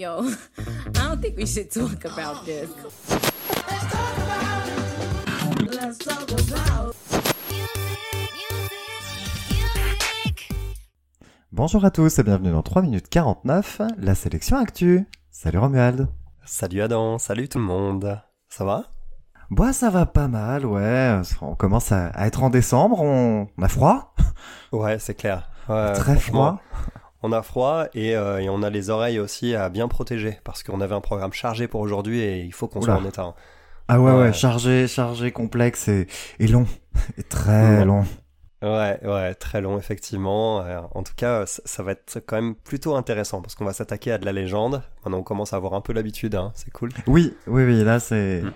[0.00, 0.22] Yo,
[0.58, 2.70] I don't think we should talk about this.
[11.52, 15.06] Bonjour à tous et bienvenue dans 3 minutes 49, la sélection actu.
[15.30, 16.08] Salut Romuald.
[16.46, 18.22] Salut Adam, salut tout le monde.
[18.48, 18.86] Ça va?
[19.50, 21.20] Bah ça va pas mal, ouais.
[21.42, 24.14] On commence à, être en décembre, on, on a froid?
[24.72, 25.50] Ouais, c'est clair.
[25.68, 26.58] Ouais, Très froid.
[27.22, 30.62] On a froid et, euh, et on a les oreilles aussi à bien protéger parce
[30.62, 33.22] qu'on avait un programme chargé pour aujourd'hui et il faut qu'on soit en état.
[33.24, 33.34] hein.
[33.88, 34.32] Ah ouais, ouais, Ouais.
[34.32, 36.06] chargé, chargé, complexe et,
[36.38, 36.66] et long.
[37.18, 38.04] Et très long.
[38.62, 40.60] Ouais, ouais, très long effectivement.
[40.62, 43.72] Euh, en tout cas, ça, ça va être quand même plutôt intéressant parce qu'on va
[43.72, 44.82] s'attaquer à de la légende.
[45.04, 46.90] Maintenant, on commence à avoir un peu l'habitude, hein, c'est cool.
[47.06, 48.42] Oui, oui, oui, là c'est...
[48.42, 48.52] Mm.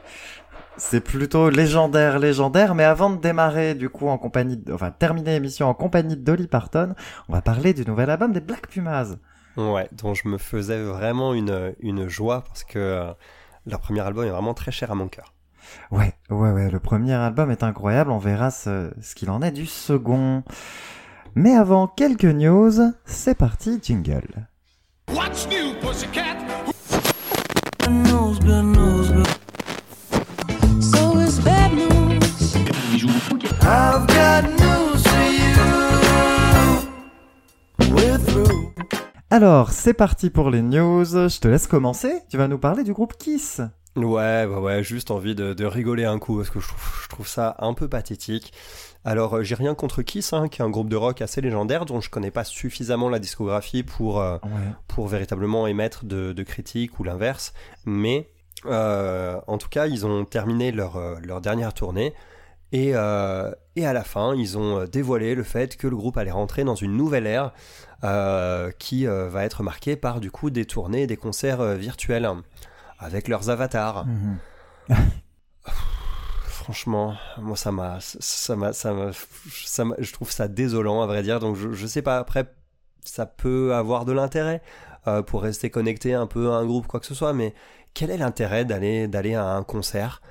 [0.77, 5.33] C'est plutôt légendaire, légendaire, mais avant de démarrer du coup en compagnie, de- enfin terminer
[5.33, 6.95] l'émission en compagnie de Dolly Parton,
[7.29, 9.15] on va parler du nouvel album des Black Pumas.
[9.57, 13.13] Ouais, dont je me faisais vraiment une, une joie parce que euh,
[13.67, 15.33] leur premier album est vraiment très cher à mon cœur.
[15.93, 19.53] Ouais, ouais, ouais, le premier album est incroyable, on verra ce, ce qu'il en est
[19.53, 20.43] du second.
[21.37, 22.73] Mais avant quelques news,
[23.05, 24.49] c'est parti, jingle.
[25.13, 26.37] What's new, pussycat?
[39.31, 41.05] Alors, c'est parti pour les news.
[41.05, 42.21] Je te laisse commencer.
[42.29, 43.61] Tu vas nous parler du groupe Kiss.
[43.97, 47.09] Ouais, ouais, ouais, juste envie de, de rigoler un coup parce que je trouve, je
[47.09, 48.53] trouve ça un peu pathétique.
[49.05, 51.85] Alors, euh, j'ai rien contre Kiss, hein, qui est un groupe de rock assez légendaire
[51.87, 54.73] dont je connais pas suffisamment la discographie pour, euh, Ouais.
[54.89, 57.53] pour véritablement émettre de, de critiques ou l'inverse.
[57.87, 58.31] Mais
[58.67, 62.15] euh, en tout cas, ils ont terminé leur, leur dernière tournée.
[62.75, 66.19] Et, euh, et à la fin, ils ont euh, dévoilé le fait que le groupe
[66.19, 67.53] allait rentrer dans une nouvelle ère
[68.03, 72.29] euh, qui euh, va être marquée par du coup des tournées et des concerts virtuels
[72.99, 74.07] avec leurs avatars.
[74.07, 74.39] Mhm.
[76.47, 79.11] Franchement, moi ça m'a, ça m'a, ça m'a,
[79.99, 81.39] je trouve ça désolant à vrai dire.
[81.39, 82.53] Donc je, je sais pas après,
[83.05, 84.63] ça peut avoir de l'intérêt
[85.27, 87.55] pour rester connecté un peu à un groupe quoi que ce soit, mais
[87.93, 90.23] quel est l'intérêt d'aller d'aller à un concert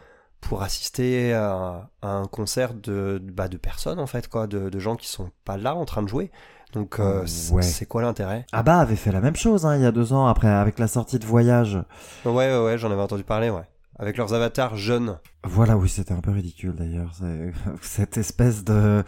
[0.43, 4.79] pour assister à, à un concert de bah, de personnes en fait quoi, de, de
[4.79, 6.31] gens qui sont pas là en train de jouer.
[6.73, 7.61] Donc euh, c'est- Ouais.
[7.61, 8.45] c'est quoi l'intérêt?
[8.51, 10.87] Abba avait fait la même chose hein, il y a deux ans après avec la
[10.87, 11.77] sortie de Voyage.
[12.25, 13.63] Ouais ouais ouais, j'en avais entendu parler ouais.
[13.99, 15.19] Avec leurs avatars jeunes.
[15.43, 17.11] Voilà, oui, c'était un peu ridicule d'ailleurs.
[17.83, 19.03] Cette espèce de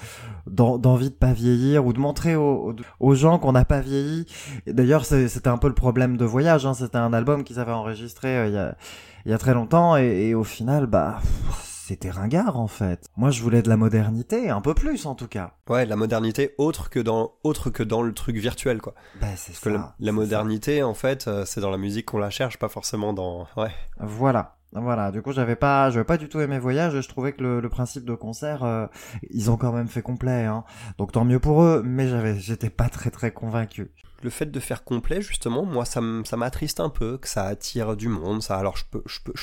[0.46, 2.76] d'en- d'envie de pas vieillir ou de montrer aux,
[3.16, 4.28] gens qu'on n'a pas vieilli.
[4.68, 6.68] D'ailleurs, c'était un peu le problème de Voyage.
[6.68, 6.76] Hein.
[6.76, 8.76] C'était un album qu'ils avaient enregistré euh, il y, a,
[9.26, 11.20] il y a très longtemps et, et au final, bah,
[11.62, 13.06] c'était ringard en fait.
[13.18, 15.54] Moi, je voulais de la modernité, un peu plus en tout cas.
[15.70, 18.94] Ouais, la modernité autre que dans autre que dans le truc virtuel quoi.
[19.22, 20.12] Bah, c'est Parce que ça, la, la c'est ça.
[20.12, 23.48] modernité, en fait, euh, c'est dans la musique qu'on la cherche, pas forcément dans.
[23.58, 23.72] Ouais.
[24.00, 24.54] Voilà.
[24.78, 26.96] Voilà, du coup j'avais pas, j'avais pas du tout aimé Voyage.
[26.96, 28.88] et Je trouvais que le, le principe de concert, euh,
[29.30, 30.66] ils ont quand même fait complet, hein.
[30.98, 33.92] Donc tant mieux pour eux, mais j'avais, j'étais pas très très convaincu.
[34.26, 38.08] Le fait de faire complet, justement, moi, ça m'attriste un peu, que ça attire du
[38.08, 38.42] monde.
[38.42, 38.84] Ça, alors, je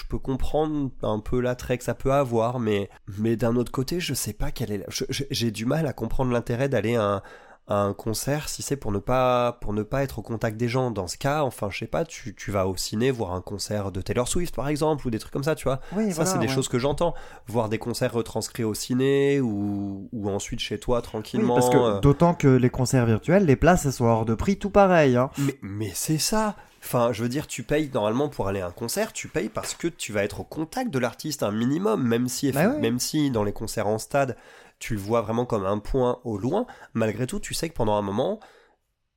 [0.09, 4.13] peux, comprendre un peu l'attrait que ça peut avoir, mais, mais d'un autre côté, je
[4.13, 4.85] sais pas quel est.
[5.09, 7.23] J'ai du mal à comprendre l'intérêt d'aller à
[7.69, 10.69] à un concert si c'est pour ne pas, pour ne pas être au contact des
[10.69, 10.91] gens.
[10.91, 13.93] Dans ce cas, enfin, je sais pas, tu, tu vas au ciné voir un concert
[13.93, 15.81] de Taylor Swift, par exemple, ou des trucs comme ça, tu vois.
[15.97, 16.53] Oui, Ça, voilà, c'est des ouais.
[16.53, 17.15] choses que j'entends.
[17.47, 21.55] Voir des concerts retranscrits au ciné ou, ou ensuite chez toi Oui, tranquillement.
[21.55, 22.01] parce que euh.
[22.01, 25.17] d'autant que les concerts virtuels, les places elles sont hors de prix, tout pareil.
[25.17, 25.31] Hein.
[25.39, 26.57] Mais, mais c'est ça.
[26.85, 29.75] Enfin, je veux dire, tu payes normalement pour aller à un concert, tu payes parce
[29.75, 32.81] que tu vas être au contact de l'artiste un minimum, même si, Bah ouais.
[32.81, 34.37] même si dans les concerts en stade,
[34.83, 36.67] tu le vois vraiment comme un point au loin.
[36.93, 38.41] Malgré tout, tu sais que pendant un moment,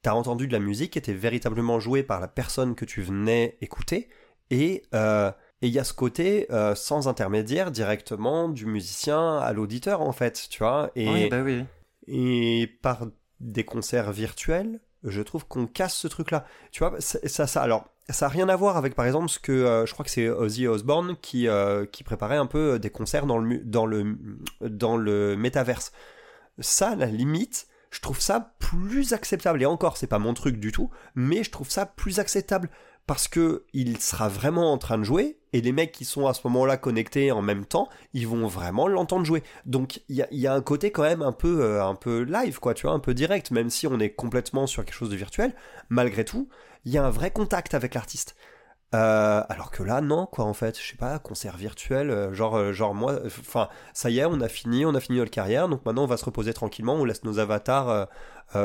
[0.03, 3.57] t'as entendu de la musique qui était véritablement jouée par la personne que tu venais
[3.61, 4.07] écouter,
[4.51, 5.31] et euh,
[5.63, 10.11] et il y a ce côté euh, sans intermédiaire directement du musicien à l'auditeur en
[10.11, 10.91] fait, tu vois.
[10.95, 11.63] Et, Oui, bah oui.
[12.05, 13.07] et par
[13.39, 16.45] des concerts virtuels, je trouve qu'on casse ce truc-là.
[16.71, 19.51] Tu vois, ça, ça, alors, ça a rien à voir avec, par exemple, ce que
[19.51, 23.25] euh, je crois que c'est Ozzy Osbourne qui, euh, qui préparait un peu des concerts
[23.25, 24.17] dans le, dans le,
[24.61, 25.91] dans le métaverse.
[26.59, 29.61] Ça, à la limite, je trouve ça plus acceptable.
[29.61, 32.69] Et encore, c'est pas mon truc du tout, mais je trouve ça plus acceptable
[33.07, 36.33] parce que il sera vraiment en train de jouer et les mecs qui sont à
[36.33, 39.41] ce moment-là connectés en même temps, ils vont vraiment l'entendre jouer.
[39.65, 42.73] Donc il y a, un côté quand même un peu, euh, un peu live, quoi,
[42.73, 45.53] tu vois, un peu direct, même si on est complètement sur quelque chose de virtuel.
[45.87, 46.49] Malgré tout,
[46.83, 48.35] il y a un vrai contact avec l'artiste.
[48.93, 52.73] Euh, alors que là, non, quoi, en fait, je sais pas, concert virtuel, euh, genre,
[52.73, 55.85] genre moi, enfin, ça y est, on a fini, on a fini notre carrière, donc
[55.85, 58.09] maintenant on va se reposer tranquillement, on laisse nos avatars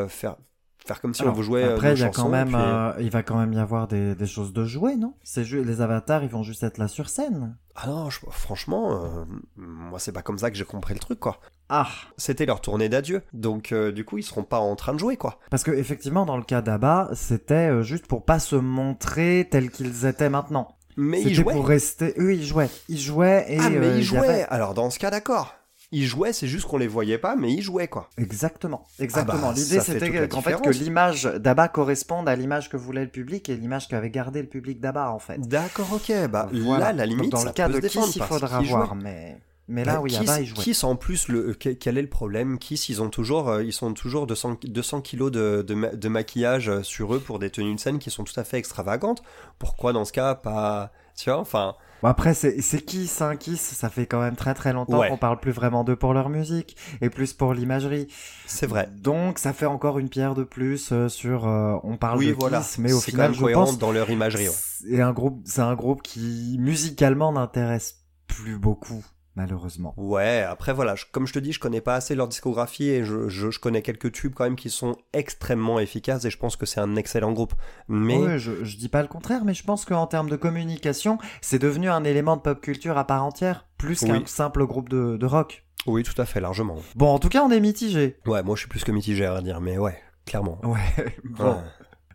[0.08, 0.36] faire,
[0.86, 2.56] faire comme si Alors, on vous jouait euh, Après, il y a quand même, puis-
[2.56, 5.14] euh, il va quand même y avoir des, des choses de jouer, non?
[5.22, 7.56] C'est les avatars, ils vont juste être là sur scène.
[7.76, 9.24] Ah non, je- franchement, euh,
[9.56, 11.38] moi c'est pas comme ça que j'ai compris le truc quoi.
[11.68, 14.98] Ah, C'était leur tournée d'adieu, donc euh, du coup ils seront pas en train de
[14.98, 15.38] jouer quoi.
[15.50, 20.04] parce que effectivement, dans le cas d'Abba, c'était juste pour pas se montrer tels qu'ils
[20.06, 20.76] étaient maintenant.
[20.96, 21.54] Mais ils jouaient.
[21.54, 22.14] pour rester.
[22.18, 23.58] Eux, ils jouaient, ils jouaient et.
[23.60, 24.18] Ah mais ils jouaient.
[24.18, 25.54] avait- Alors dans ce cas d'accord.
[25.92, 28.08] Ils jouaient, c'est juste qu'on les voyait pas, mais ils jouaient quoi.
[28.16, 29.48] Exactement, exactement.
[29.48, 33.48] bah, L'idée c'était qu'en fait que l'image d'Abba corresponde à l'image que voulait le public
[33.48, 35.40] et l'image qu'avait gardé le public d'Abba en fait.
[35.40, 36.12] D'accord, ok.
[36.30, 36.86] Bah Voilà.
[36.86, 39.84] là, la Donc, limite, dans ça le cas de Kiss, il faudra voir, mais mais
[39.84, 40.62] là Bah, oui, Kiss, Abba il jouait.
[40.64, 42.58] Kiss, en plus, le, que- quel est le problème?
[42.58, 46.68] Kiss, ils ont toujours, euh, ils sont toujours 200, 200 kilos de, de, de maquillage
[46.68, 49.22] euh, sur eux pour des tenues de scène qui sont tout à fait extravagantes.
[49.60, 50.90] Pourquoi dans ce cas pas,
[51.22, 53.36] tu vois, enfin, Bon, après, c'est c'est Kiss, hein.
[53.36, 55.10] Kiss, ça fait quand même très très longtemps Ouais.
[55.10, 58.06] qu'on parle plus vraiment d'eux pour leur musique et plus pour l'imagerie.
[58.46, 58.88] c'est vrai.
[58.96, 61.46] Donc, ça fait encore une pierre de plus euh, sur.
[61.46, 62.60] euh, on parle Oui, de voilà.
[62.60, 64.48] Kiss, mais au final, je pense dans leur imagerie.
[64.48, 64.54] ouais.
[64.54, 67.96] c'est un groupe, c'est un groupe qui musicalement n'intéresse
[68.26, 69.04] plus beaucoup,
[69.40, 69.94] malheureusement.
[69.96, 73.04] Ouais, après voilà, je- comme je te dis, je connais pas assez leur discographie et
[73.04, 76.56] je, je, je connais quelques tubes quand même qui sont extrêmement efficaces et je pense
[76.56, 77.54] que c'est un excellent groupe.
[77.88, 81.18] Mais Ouais, je, je dis pas le contraire, mais je pense qu'en termes de communication,
[81.40, 84.22] c'est devenu un élément de pop culture à part entière, plus qu'un Oui.
[84.26, 85.64] simple groupe de, de rock.
[85.86, 86.76] oui, tout à fait, largement.
[86.96, 88.18] Bon, en tout cas, on est mitigé.
[88.26, 90.58] Ouais, moi je suis plus que mitigé à dire, mais ouais, clairement.
[90.64, 90.78] Ouais,
[91.24, 91.52] bon.
[91.52, 91.56] Ouais.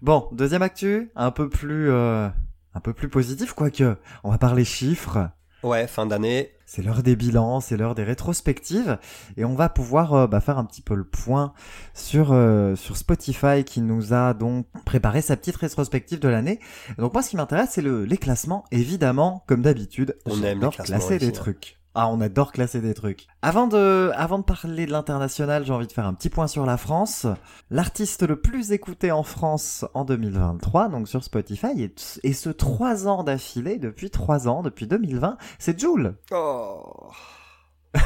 [0.01, 2.27] Bon, deuxième actu, un peu plus, euh,
[2.75, 3.98] un peu plus positif, quoique.
[4.24, 5.30] On va parler chiffres.
[5.63, 6.51] Ouais, fin d'année.
[6.75, 8.98] C'est l'heure des bilans, c'est l'heure des rétrospectives,
[9.38, 11.54] et on va pouvoir euh, bah, faire un petit peu le point
[11.94, 16.60] sur euh, sur Spotify qui nous a donc préparé sa petite rétrospective de l'année.
[16.98, 18.66] Donc moi, ce qui m'intéresse, c'est le les classements.
[18.72, 21.42] Évidemment, comme d'habitude, On aime les classer des ici, hein.
[21.42, 21.80] trucs.
[21.97, 23.25] Ah, on adore classer des trucs.
[23.42, 26.65] Avant de, avant de parler de l'international, j'ai envie de faire un petit point sur
[26.65, 27.25] la France.
[27.71, 33.07] L'artiste le plus écouté en France en 2023, donc sur Spotify, et, et ce trois
[33.07, 36.18] ans d'affilée, depuis trois ans, depuis 2020, c'est Joule.
[36.31, 37.12] Oh.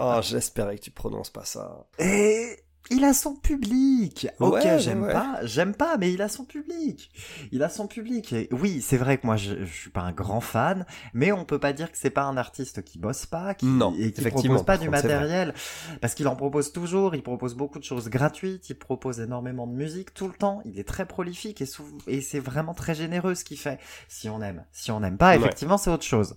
[0.00, 1.88] oh, j'espérais que tu prononces pas ça.
[1.98, 4.28] Et il a son public.
[4.40, 5.12] Ok, Ouais, j'aime ouais.
[5.12, 7.10] pas, j'aime pas, mais il a son public.
[7.52, 8.32] Il a son public.
[8.32, 11.44] Et oui, c'est vrai que moi, je, je suis pas un grand fan, mais on
[11.44, 14.22] peut pas dire que c'est pas un artiste qui bosse pas, qui, Non, et qui
[14.22, 15.54] propose pas du matériel,
[16.00, 17.14] parce qu'il en propose toujours.
[17.14, 18.70] Il propose beaucoup de choses gratuites.
[18.70, 20.60] Il propose énormément de musique tout le temps.
[20.64, 21.62] Il est très prolifique
[22.06, 23.78] et, c'est vraiment très généreux ce qu'il fait.
[24.08, 25.36] Si on aime, si on n'aime pas, Ouais.
[25.36, 26.36] effectivement, c'est autre chose.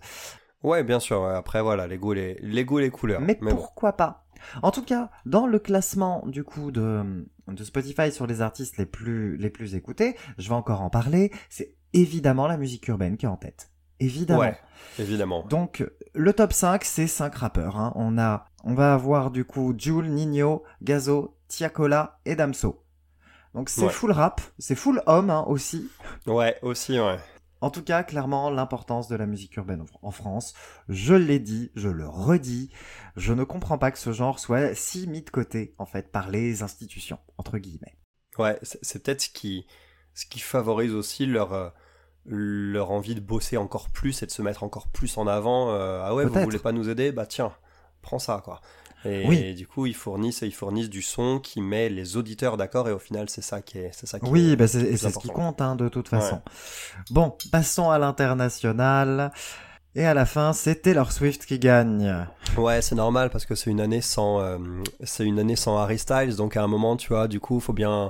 [0.63, 1.25] Ouais, bien sûr.
[1.25, 3.21] Après, voilà, les goûts, les, les goûts, les couleurs.
[3.21, 4.25] Mais, pourquoi pas?
[4.61, 8.85] En tout cas, dans le classement du coup de, de Spotify sur les artistes les
[8.85, 11.31] plus les plus écoutés, je vais encore en parler.
[11.49, 13.69] C'est évidemment la musique urbaine qui est en tête.
[13.99, 14.39] Évidemment.
[14.41, 14.57] Ouais,
[14.97, 15.43] évidemment.
[15.47, 15.85] Donc
[16.15, 17.77] le top 5, c'est 5 rappeurs.
[17.77, 17.93] hein.
[17.95, 22.83] On a, on va avoir du coup Jul, Nino, Gazo, Tiakola et Damso.
[23.53, 23.89] Donc c'est Ouais.
[23.91, 25.89] full rap, c'est full homme hein, aussi.
[26.25, 27.17] Ouais, aussi, ouais.
[27.61, 30.53] En tout cas, clairement, l'importance de la musique urbaine en France,
[30.89, 32.71] je l'ai dit, je le redis,
[33.15, 36.29] je ne comprends pas que ce genre soit si mis de côté, en fait, par
[36.29, 37.97] les institutions, entre guillemets.
[38.37, 39.67] Ouais, c'est peut-être ce qui,
[40.13, 41.69] ce qui favorise aussi leur, euh,
[42.25, 45.71] leur envie de bosser encore plus et de se mettre encore plus en avant.
[45.71, 47.11] euh, ah ouais, vous voulez pas nous aider?
[47.11, 47.53] Bah tiens,
[48.01, 48.61] prends ça, quoi.
[49.05, 49.37] Et, Oui.
[49.37, 52.91] et du coup, ils fournissent, ils fournissent du son qui met les auditeurs d'accord et
[52.91, 55.27] au final, c'est ça qui est, c'est ça qui Oui, est bah c'est ce qui
[55.29, 56.41] compte, hein, de toute façon.
[57.09, 59.31] Bon, passons à l'international.
[59.93, 62.25] Et à la fin, c'est Taylor Swift qui gagne.
[62.57, 64.57] Ouais, c'est normal parce que c'est une année sans, euh,
[65.03, 67.73] c'est une année sans Harry Styles, donc à un moment, tu vois, du coup, faut
[67.73, 68.09] bien,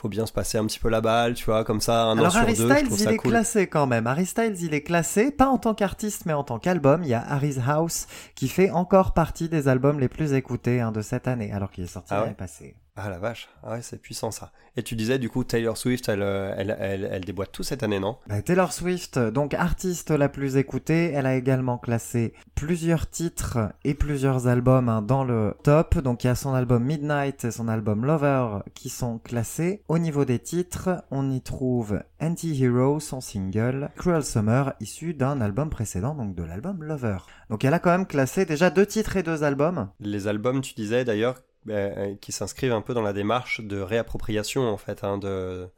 [0.00, 2.18] faut bien se passer un petit peu la balle, tu vois, comme ça, un an
[2.18, 3.30] Alors sur Harry deux, je Styles, il est cool.
[3.32, 4.06] classé quand même.
[4.06, 7.02] Harry Styles, il est classé, pas en tant qu'artiste, mais en tant qu'album.
[7.02, 10.90] Il y a Harry's House, qui fait encore partie des albums les plus écoutés hein,
[10.90, 12.22] de cette année, alors qu'il est sorti Ah ouais?
[12.24, 12.74] l'année passée.
[13.02, 14.52] Ah la vache, ah ouais, c'est puissant ça.
[14.76, 17.82] Et tu disais du coup Taylor Swift, elle, euh, elle, elle, elle déboîte tout cette
[17.82, 18.18] année, non?
[18.26, 23.94] Bah, Taylor Swift, donc artiste la plus écoutée, elle a également classé plusieurs titres et
[23.94, 25.96] plusieurs albums hein, dans le top.
[25.96, 29.82] Donc il y a son album Midnight et son album Lover qui sont classés.
[29.88, 35.70] Au niveau des titres, on y trouve Anti-Hero, son single, Cruel Summer, issu d'un album
[35.70, 37.16] précédent, donc de l'album Lover.
[37.48, 39.88] Donc elle a quand même classé déjà deux titres et deux albums.
[40.00, 41.36] Les albums, tu disais d'ailleurs,
[41.68, 45.68] euh, qui s'inscrivent un peu dans la démarche de réappropriation en fait, hein, de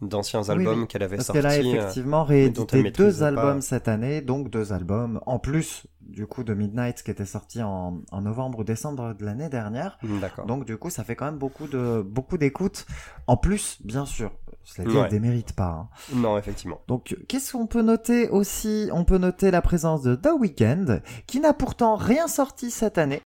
[0.00, 0.86] d'anciens albums oui.
[0.88, 1.42] qu'elle avait Parce sortis.
[1.42, 3.60] qu'elle a euh, effectivement réédité deux albums pas.
[3.60, 8.00] cette année, donc deux albums en plus du coup de Midnight qui était sorti en,
[8.10, 9.98] en novembre ou décembre de l'année dernière.
[10.20, 10.46] D'accord.
[10.46, 12.84] Donc du coup ça fait quand même beaucoup de beaucoup d'écoutes.
[13.28, 14.32] En plus, bien sûr,
[14.64, 15.08] cela dit, Ouais.
[15.08, 15.68] démérite pas.
[15.68, 15.88] hein.
[16.12, 16.80] Non, effectivement.
[16.88, 18.88] Donc qu'est-ce qu'on peut noter aussi?
[18.92, 23.20] On peut noter la présence de The Weeknd, qui n'a pourtant rien sorti cette année.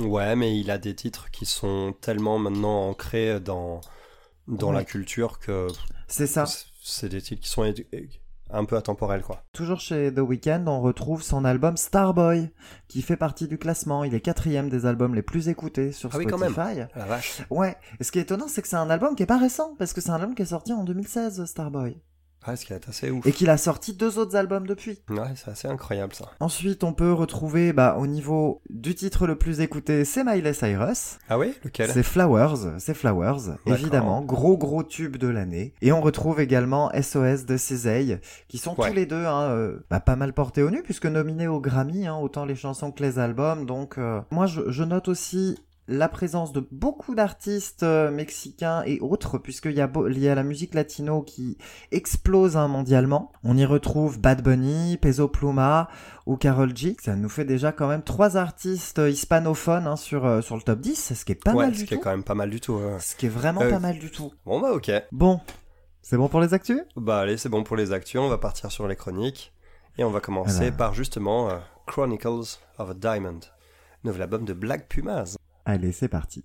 [0.00, 3.80] Ouais, mais il a des titres qui sont tellement maintenant ancrés dans
[4.48, 4.74] dans Ouais.
[4.76, 5.68] la culture que
[6.08, 6.44] C'est ça.
[6.82, 7.64] c'est des titres qui sont
[8.54, 9.44] un peu atemporels, quoi.
[9.52, 12.50] Toujours chez The Weeknd, on retrouve son album Starboy,
[12.88, 14.04] qui fait partie du classement.
[14.04, 16.54] Il est quatrième des albums les plus écoutés sur Ah oui, quand même.
[16.94, 17.40] La vache.
[17.50, 17.76] Ouais.
[18.00, 19.92] Et ce qui est étonnant, c'est que c'est un album qui est pas récent, parce
[19.94, 21.98] que c'est un album qui est sorti en 2016, Starboy.
[22.44, 23.24] Ah, ce qui est assez ouf.
[23.26, 24.98] Et qu'il a sorti deux autres albums depuis.
[25.08, 26.26] Ouais, c'est assez incroyable, ça.
[26.40, 31.18] Ensuite, on peut retrouver, bah, au niveau du titre le plus écouté, c'est Miley Cyrus.
[31.28, 31.54] Ah oui?
[31.64, 31.90] Lequel?
[31.90, 35.74] C'est Flowers, c'est Flowers, évidemment, gros gros tube de l'année.
[35.82, 38.18] Et on retrouve également SOS de Cézanne,
[38.48, 38.88] qui sont Ouais.
[38.88, 42.06] tous les deux hein, euh, bah, pas mal portés au nu, puisque nominés au Grammy,
[42.06, 43.66] hein, autant les chansons que les albums.
[43.66, 45.58] Donc euh, moi je, je note aussi
[45.92, 50.28] la présence de beaucoup d'artistes euh, mexicains et autres, puisqu'il y, a beau- il y
[50.28, 51.58] a la musique latino qui
[51.90, 53.30] explose hein, mondialement.
[53.44, 55.88] On y retrouve Bad Bunny, Peso Pluma
[56.26, 56.96] ou Carol G.
[57.02, 60.62] Ça nous fait déjà quand même trois artistes euh, hispanophones hein, sur, euh, sur le
[60.62, 62.34] top 10, ce qui est pas ouais, mal ce du qui est quand même pas
[62.34, 62.74] mal du tout.
[62.74, 62.98] ouais.
[63.00, 64.32] Ce qui est vraiment Euh, pas mal du tout.
[64.46, 64.90] Bon, bah, ok.
[65.12, 65.40] Bon,
[66.00, 66.80] c'est bon pour les actus?
[66.96, 68.20] Bah, allez, c'est bon pour les actus.
[68.20, 69.52] On va partir sur les chroniques.
[69.98, 70.76] Et on va commencer Alors.
[70.78, 73.40] par justement euh, Chronicles of a Diamond,
[74.04, 75.36] nouvel album de Black Pumas.
[75.64, 76.44] Allez, c'est parti.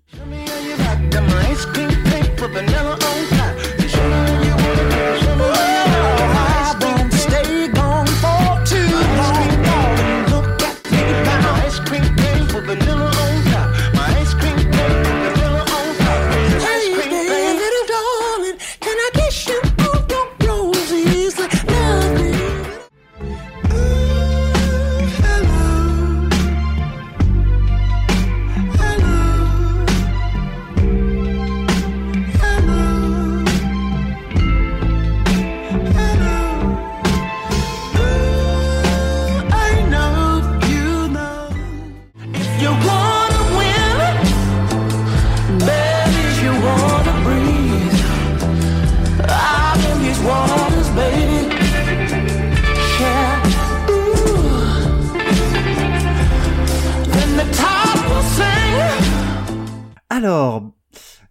[60.18, 60.64] Alors,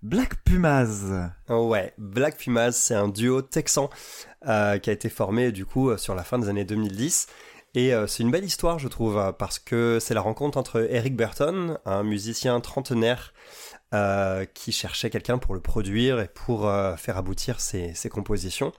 [0.01, 1.33] Black Pumas.
[1.49, 3.91] Ouais, Black Pumas, c'est un duo texan
[4.47, 7.27] euh, qui a été formé du coup euh, sur la fin des années 2010.
[7.75, 10.87] Et euh, c'est une belle histoire, je trouve, euh, parce que c'est la rencontre entre
[10.89, 13.35] Eric Burton, un musicien trentenaire
[14.55, 18.73] qui cherchait quelqu'un pour le produire et pour faire aboutir ses, compositions,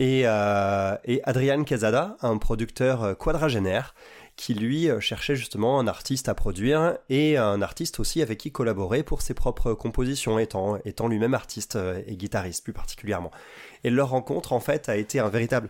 [0.00, 3.94] et, Adrian Quesada, un producteur quadragénaire,
[4.36, 8.50] qui lui euh, cherchait justement un artiste à produire et un artiste aussi avec qui
[8.50, 13.30] collaborer pour ses propres compositions, étant, lui-même artiste euh, et guitariste plus particulièrement.
[13.84, 15.68] Et leur rencontre en fait a été un véritable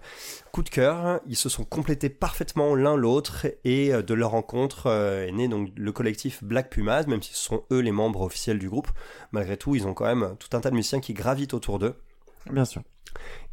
[0.53, 1.21] coup de cœur.
[1.27, 5.71] Ils se sont complétés parfaitement l'un l'autre et euh, de leur rencontre est né donc
[5.77, 8.89] le collectif Black Pumas, même si ce sont eux les membres officiels du groupe.
[9.33, 11.95] Malgré tout, ils ont quand même tout un tas de musiciens qui gravitent autour d'eux.
[12.51, 12.83] Bien sûr.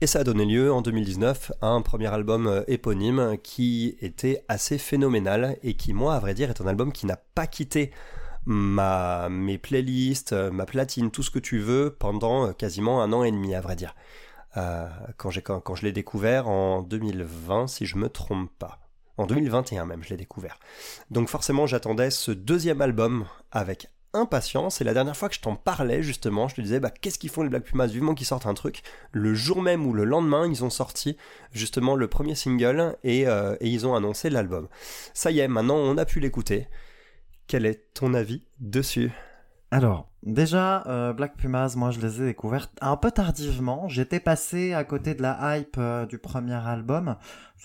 [0.01, 4.43] Et ça a donné lieu en 2019 à un premier album euh, éponyme qui était
[4.47, 7.91] assez phénoménal et qui, moi, à vrai dire, est un album qui n'a pas quitté
[8.45, 13.13] ma, mes playlists, euh, ma platine, tout ce que tu veux pendant euh, quasiment un
[13.13, 13.95] an et demi, à vrai dire.
[14.57, 18.79] Euh, quand, quand, quand je l'ai découvert en 2020, si je me trompe pas.
[19.17, 20.59] En 2021 même, je l'ai découvert.
[21.11, 24.81] Donc forcément, j'attendais ce deuxième album avec impatience.
[24.81, 27.29] Et la dernière fois que je t'en parlais, justement, je te disais, bah, qu'est-ce qu'ils
[27.29, 27.87] font les Black Pumas?
[27.87, 28.81] Vivement qu'ils sortent un truc.
[29.11, 31.17] Le jour même ou le lendemain, ils ont sorti
[31.51, 34.67] justement le premier single et, euh, et ils ont annoncé l'album.
[35.13, 36.67] Ça y est, maintenant on a pu l'écouter.
[37.47, 39.11] Quel est ton avis dessus?
[39.71, 43.87] Alors, déjà, euh, Black Pumas, moi je les ai découvertes un peu tardivement.
[43.87, 47.15] J'étais passé à côté de la hype euh, du premier album.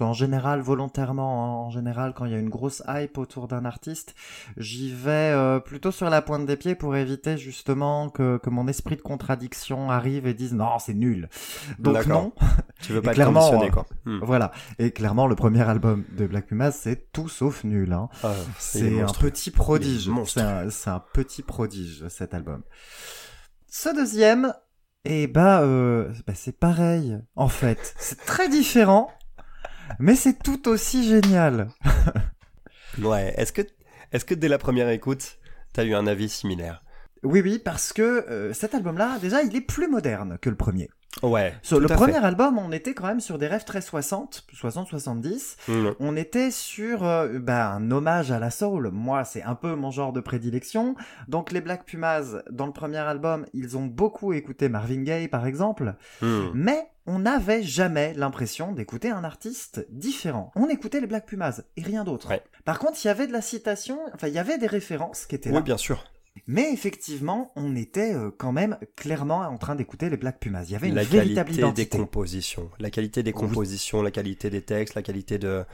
[0.00, 3.64] En général, volontairement, hein, en général, quand il y a une grosse hype autour d'un
[3.64, 4.16] artiste,
[4.56, 8.66] j'y vais euh, plutôt sur la pointe des pieds pour éviter justement que, que mon
[8.66, 11.28] esprit de contradiction arrive et dise non, c'est nul.
[11.78, 12.32] Donc non,
[12.82, 13.86] Tu veux pas te clairement, conditionner, euh, quoi.
[14.04, 14.18] Hmm.
[14.22, 14.50] voilà.
[14.80, 17.92] Et clairement, le premier album de Black Pumas, c'est tout sauf nul.
[17.92, 18.08] Hein.
[18.24, 20.10] Ah, C'est un petit prodige.
[20.26, 22.43] C'est un, c'est un petit prodige, cet album.
[23.68, 24.52] Ce deuxième,
[25.04, 27.94] eh bah, euh, bah, c'est pareil, en fait.
[27.98, 29.10] C'est très différent,
[29.98, 31.68] mais c'est tout aussi génial.
[33.02, 33.62] Ouais, est-ce que,
[34.12, 35.38] est-ce que dès la première écoute,
[35.72, 36.84] t'as eu un avis similaire?
[37.24, 40.90] Oui, oui, parce que euh, cet album-là, déjà, il est plus moderne que le premier.
[41.22, 41.54] Ouais.
[41.62, 42.18] Sur le premier fait.
[42.18, 45.56] album, on était quand même sur des rêves très 60, 60-70.
[45.68, 45.90] Hmm.
[46.00, 48.90] On était sur euh, bah, un hommage à la soul.
[48.92, 50.94] Moi, c'est un peu mon genre de prédilection.
[51.28, 55.46] Donc les Black Pumas, dans le premier album, ils ont beaucoup écouté Marvin Gaye, par
[55.46, 55.94] exemple.
[56.20, 56.48] Hmm.
[56.54, 60.52] Mais on n'avait jamais l'impression d'écouter un artiste différent.
[60.56, 62.30] On écoutait les Black Pumas et rien d'autre.
[62.30, 62.42] Ouais.
[62.64, 65.34] Par contre, il y avait de la citation, enfin, il y avait des références qui
[65.34, 65.56] étaient là.
[65.56, 66.04] Oui, bien sûr.
[66.46, 70.64] Mais effectivement, on était euh, quand même clairement en train d'écouter les Black Pumas.
[70.64, 74.50] Il y avait une la véritable qualité des compositions, la qualité des compositions, la qualité
[74.50, 75.64] des textes, la qualité de,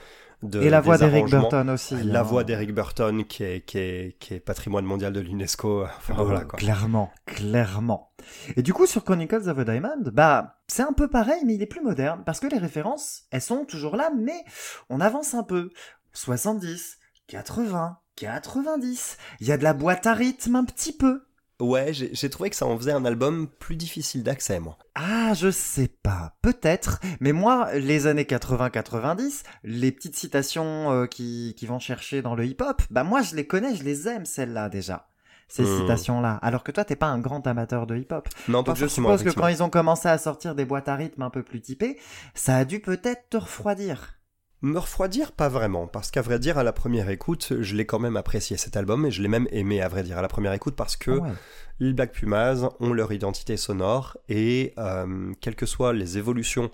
[0.43, 1.26] de Et la voix d'Eric.
[1.26, 1.95] Burton aussi.
[2.02, 2.23] La hein.
[2.23, 5.85] voix d'Eric Burton qui est, qui, est, qui est patrimoine mondial de l'UNESCO.
[5.97, 6.59] Enfin, Euh, voilà, quoi.
[6.59, 8.12] Clairement, clairement.
[8.57, 11.62] Et du coup, sur Chronicles of a Diamond, bah, c'est un peu pareil, mais il
[11.62, 14.45] est plus moderne, parce que les références, elles sont toujours là, mais
[14.88, 15.71] on avance un peu.
[16.12, 16.99] 70,
[17.29, 19.17] 80, 90.
[19.41, 21.23] Il y a de la boîte à rythme un petit peu.
[21.59, 24.79] Ouais, j'ai trouvé que ça en faisait un album plus difficile d'accès, moi.
[24.95, 31.55] Ah, je sais pas, peut-être, mais moi, les années 80-90, les petites citations euh, qui,
[31.59, 34.71] qui vont chercher dans le hip-hop, bah moi je les connais, je les aime celles-là
[34.71, 35.09] déjà,
[35.49, 35.81] ces Hmm.
[35.81, 38.27] citations-là, alors que toi t'es pas un grand amateur de hip-hop.
[38.49, 40.95] Non, pas Donc je suppose que quand ils ont commencé à sortir des boîtes à
[40.97, 41.99] rythme un peu plus typées,
[42.35, 44.15] ça a dû peut-être te refroidir.
[44.62, 47.99] Me refroidir, pas vraiment, parce qu'à vrai dire, à la première écoute, je l'ai quand
[47.99, 50.52] même apprécié cet album, et je l'ai même aimé, à vrai dire, à la première
[50.52, 51.33] écoute, parce que Ah ouais.
[51.79, 56.71] les Black Pumas ont leur identité sonore, et euh, quelles que soient les évolutions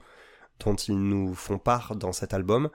[0.65, 2.71] dont ils nous font part dans cet album,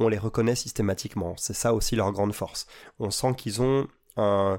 [0.00, 1.34] on les reconnaît systématiquement.
[1.36, 2.66] C'est ça aussi leur grande force.
[2.98, 4.58] On sent qu'ils ont un-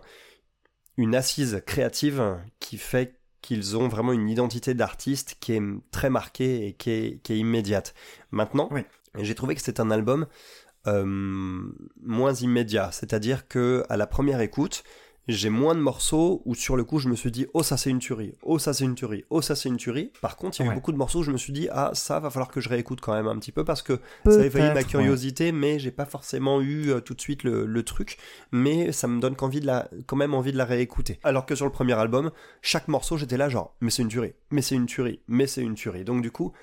[0.96, 5.62] une assise créative qui fait qu'ils ont vraiment une identité d'artiste qui est
[5.92, 7.94] très marquée et qui est, qui est immédiate.
[8.32, 8.82] Maintenant, Oui.
[9.24, 10.28] J'ai trouvé que c'est un album
[10.88, 11.04] euh,
[12.02, 14.84] moins immédiat, c'est-à-dire que à la première écoute,
[15.28, 17.90] j'ai moins de morceaux où sur le coup je me suis dit oh ça c'est
[17.90, 20.14] une tuerie, oh ça c'est une tuerie, oh ça c'est une tuerie.
[20.22, 20.76] Par contre, il y a eu Ouais.
[20.76, 23.02] beaucoup de morceaux où je me suis dit ah ça va falloir que je réécoute
[23.02, 24.84] quand même un petit peu parce que ça éveillé ma ouais.
[24.86, 28.18] curiosité, mais j'ai pas forcément eu euh, tout de suite le, le truc.
[28.54, 31.20] Mais ça me donne qu'envie de la, quand même envie de la réécouter.
[31.24, 32.32] Alors que sur le premier album,
[32.62, 35.62] chaque morceau j'étais là genre mais c'est une tuerie, mais c'est une tuerie, mais c'est
[35.62, 36.06] une tuerie.
[36.06, 36.54] Donc du coup,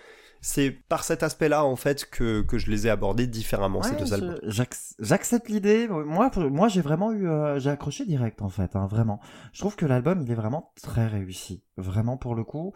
[0.47, 4.05] c'est par cet aspect-là en fait que, que je les ai abordés différemment ces deux
[4.05, 4.39] je- albums.
[4.43, 5.89] j'ac- J'accepte l'idée.
[5.89, 9.21] Moi, moi, j'ai vraiment eu, euh, j'ai accroché direct en fait, hein, vraiment.
[9.55, 12.73] Je trouve que l'album, il est vraiment très réussi, vraiment pour le coup.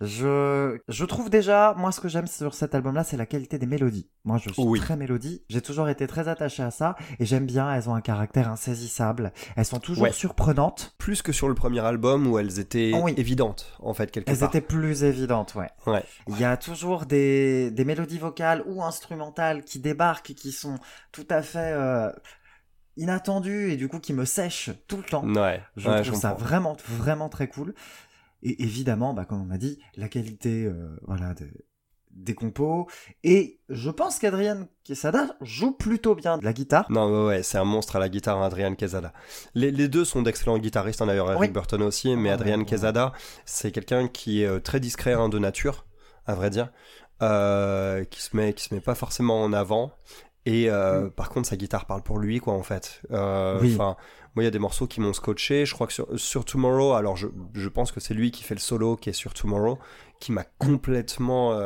[0.00, 3.66] Je, je trouve déjà, moi, ce que j'aime sur cet album-là, c'est la qualité des
[3.66, 4.08] mélodies.
[4.24, 4.80] Moi, je suis Oui.
[4.80, 5.42] très mélodie.
[5.48, 7.72] J'ai toujours été très attaché à ça, et j'aime bien.
[7.72, 9.32] Elles ont un caractère insaisissable.
[9.56, 10.12] Elles sont toujours Ouais.
[10.12, 10.94] surprenantes.
[10.98, 13.14] Plus que sur le premier album où elles étaient oui.
[13.16, 14.48] évidentes en fait quelque Elles part.
[14.48, 15.68] étaient plus évidentes, ouais.
[15.86, 16.02] Ouais.
[16.28, 20.78] Il y a toujours des, des mélodies vocales ou instrumentales qui débarquent et qui sont
[21.12, 22.10] tout à fait euh,
[22.96, 25.24] inattendues et du coup qui me sèchent tout le temps.
[25.26, 25.62] Ouais.
[25.76, 27.74] Je ouais, trouve ça vraiment, vraiment très cool.
[28.42, 31.50] Et évidemment, bah, comme on m'a dit, la qualité euh, voilà, de-
[32.10, 32.86] des compos.
[33.24, 36.86] Et je pense qu'Adrian Quesada joue plutôt bien de la guitare.
[36.88, 39.12] Non, ouais, ouais, c'est un monstre à la guitare, Adrian Quesada.
[39.54, 41.48] Les, les deux sont d'excellents guitaristes, hein, d'ailleurs, Eric Oui.
[41.48, 42.64] Burton aussi, mais Ah, Adrian ouais.
[42.66, 43.12] Quesada,
[43.46, 45.86] c'est quelqu'un qui est euh, très discret hein, de nature,
[46.26, 46.70] à vrai dire,
[47.22, 49.92] euh, qui se met, qui se met pas forcément en avant.
[50.46, 53.00] Et euh, par contre, sa guitare parle pour lui, quoi, en fait.
[53.12, 53.72] Euh, Oui.
[53.74, 53.96] Enfin,
[54.34, 55.64] moi, il y a des morceaux qui m'ont scotché.
[55.64, 58.54] Je crois que sur, sur Tomorrow, alors je, je pense que c'est lui qui fait
[58.54, 59.78] le solo, qui est sur Tomorrow,
[60.20, 61.58] qui m'a complètement,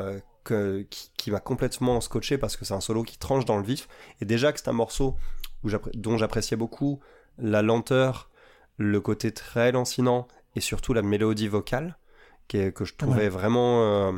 [0.45, 3.65] que, qui, qui m'a complètement scotché parce que c'est un solo qui tranche dans le
[3.65, 3.89] vif.
[4.21, 5.17] Et déjà que c'est un morceau
[5.65, 7.01] où dont j'appréciais beaucoup
[7.39, 8.31] la lenteur,
[8.77, 11.99] le côté très lancinant et surtout la mélodie vocale,
[12.47, 13.29] qui est- que je trouvais Ouais.
[13.29, 13.83] vraiment.
[13.83, 14.13] euh,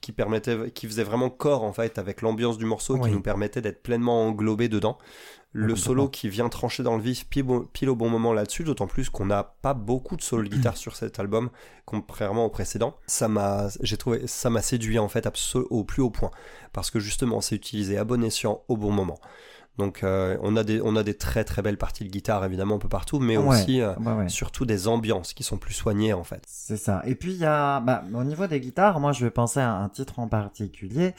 [0.00, 3.08] qui permettait, qui faisait vraiment corps en fait avec l'ambiance du morceau, Oui.
[3.08, 4.98] qui nous permettait d'être pleinement englobé dedans.
[5.54, 8.64] Le solo qui vient trancher dans le vif pile, au- pile au bon moment là-dessus,
[8.64, 11.50] d'autant plus qu'on n'a pas beaucoup de solo de guitare sur cet album,
[11.84, 12.96] contrairement au précédent.
[13.06, 15.28] Ça m'a, j'ai trouvé, ça m'a séduit en fait
[15.68, 16.30] au plus haut point,
[16.72, 19.18] parce que justement c'est utilisé à bon escient au bon moment.
[19.78, 22.74] Donc euh, on a des, on a des très très belles parties de guitare évidemment
[22.74, 24.28] un peu partout, mais Ouais, aussi euh, ouais, ouais.
[24.28, 26.42] surtout des ambiances qui sont plus soignées en fait.
[26.46, 27.00] C'est ça.
[27.06, 29.72] Et puis il y a, bah, au niveau des guitares, moi je vais penser à
[29.72, 31.14] un titre en particulier.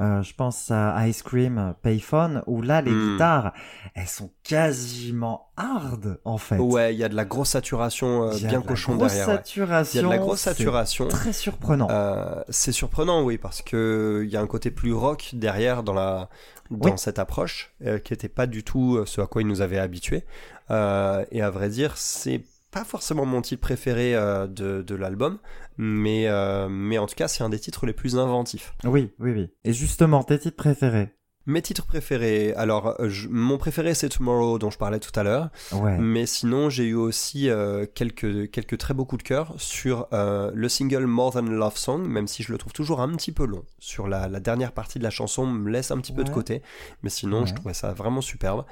[0.00, 3.12] Euh, je pense à Ice Cream Payphone, où là les Hmm.
[3.12, 3.52] guitares,
[3.94, 6.58] elles sont quasiment hard en fait.
[6.58, 9.28] Ouais, il y a de la grosse saturation euh, bien de cochon derrière.
[9.28, 9.34] ouais.
[9.36, 10.00] Saturation.
[10.00, 11.08] Il y a de la grosse saturation.
[11.08, 11.88] Très surprenant.
[11.90, 15.94] Euh, c'est surprenant, oui, parce que il y a un côté plus rock derrière dans
[15.94, 16.28] la
[16.70, 16.92] dans Oui.
[16.96, 19.78] cette approche euh, qui n'était pas du tout euh, ce à quoi il nous avait
[19.78, 20.24] habitués.
[20.70, 25.38] Euh, et à vrai dire, c'est pas forcément mon titre préféré euh, de, de l'album,
[25.76, 28.74] mais euh, mais en tout cas, c'est un des titres les plus inventifs.
[28.84, 29.50] Oui, oui, oui.
[29.64, 31.10] Et justement, tes titres préférés?
[31.44, 35.24] Mes titres préférés, alors euh, je- mon préféré c'est Tomorrow dont je parlais tout à
[35.24, 35.98] l'heure, Ouais.
[35.98, 40.52] mais sinon j'ai eu aussi euh, quelques quelques très beaux coups de cœur sur euh,
[40.54, 43.44] le single More Than Love Song, même si je le trouve toujours un petit peu
[43.44, 43.64] long.
[43.80, 46.62] Sur la, la dernière partie de la chanson me laisse un petit peu de côté,
[47.02, 48.64] mais sinon je trouvais ça vraiment superbe.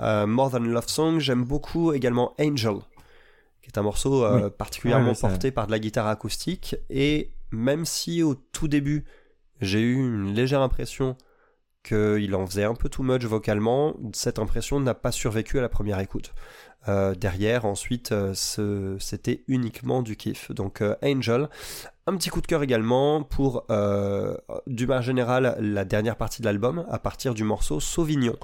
[0.00, 2.76] Euh, More Than Love Song, j'aime beaucoup également Angel,
[3.62, 4.42] qui est un morceau Oui.
[4.56, 9.04] particulièrement porté par de la guitare acoustique, et même si au tout début
[9.60, 11.16] j'ai eu une légère impression
[11.82, 13.94] qu'il en faisait un peu too much vocalement.
[14.12, 16.34] Cette impression n'a pas survécu à la première écoute.
[16.86, 18.34] Euh, derrière, ensuite, euh,
[18.98, 20.52] c'était uniquement du kiff.
[20.52, 21.48] Donc euh, Angel,
[22.08, 24.34] un petit coup de cœur également pour, euh,
[24.66, 28.34] du manière générale, la dernière partie de l'album, à partir du morceau Sauvignon.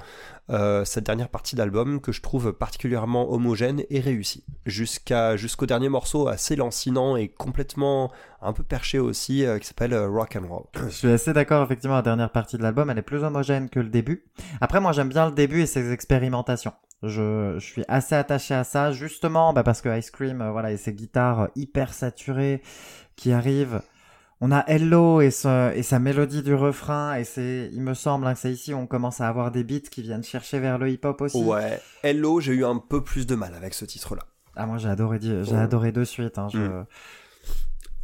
[0.51, 4.43] Euh, cette dernière partie d'album que je trouve particulièrement homogène et réussie.
[4.67, 9.93] Jusqu'à, jusqu'au dernier morceau assez lancinant et complètement un peu perché aussi, euh, qui s'appelle
[9.93, 10.65] euh, Rock and Roll.
[10.85, 13.79] Je suis assez d'accord, effectivement, la dernière partie de l'album, elle est plus homogène que
[13.79, 14.25] le début.
[14.61, 16.73] Après, moi, j'aime bien le début et ses expérimentations.
[17.01, 20.93] Je, suis assez attaché à ça, justement, bah, parce que Ice Cream, voilà, et ses
[20.93, 22.61] guitares hyper saturées
[23.15, 23.81] qui arrivent.
[24.41, 28.27] On a Hello et, ce- et sa mélodie du refrain, et c'est, il me semble,
[28.27, 30.77] hein, que c'est ici où on commence à avoir des beats qui viennent chercher vers
[30.77, 31.41] le hip-hop aussi.
[31.41, 34.23] Ouais, Hello, j'ai eu un peu plus de mal avec ce titre-là.
[34.57, 35.55] Ah, moi, j'ai adoré, j'ai Oh.
[35.55, 36.37] adoré de suite.
[36.37, 36.59] Hein, je...
[36.59, 36.85] Mm.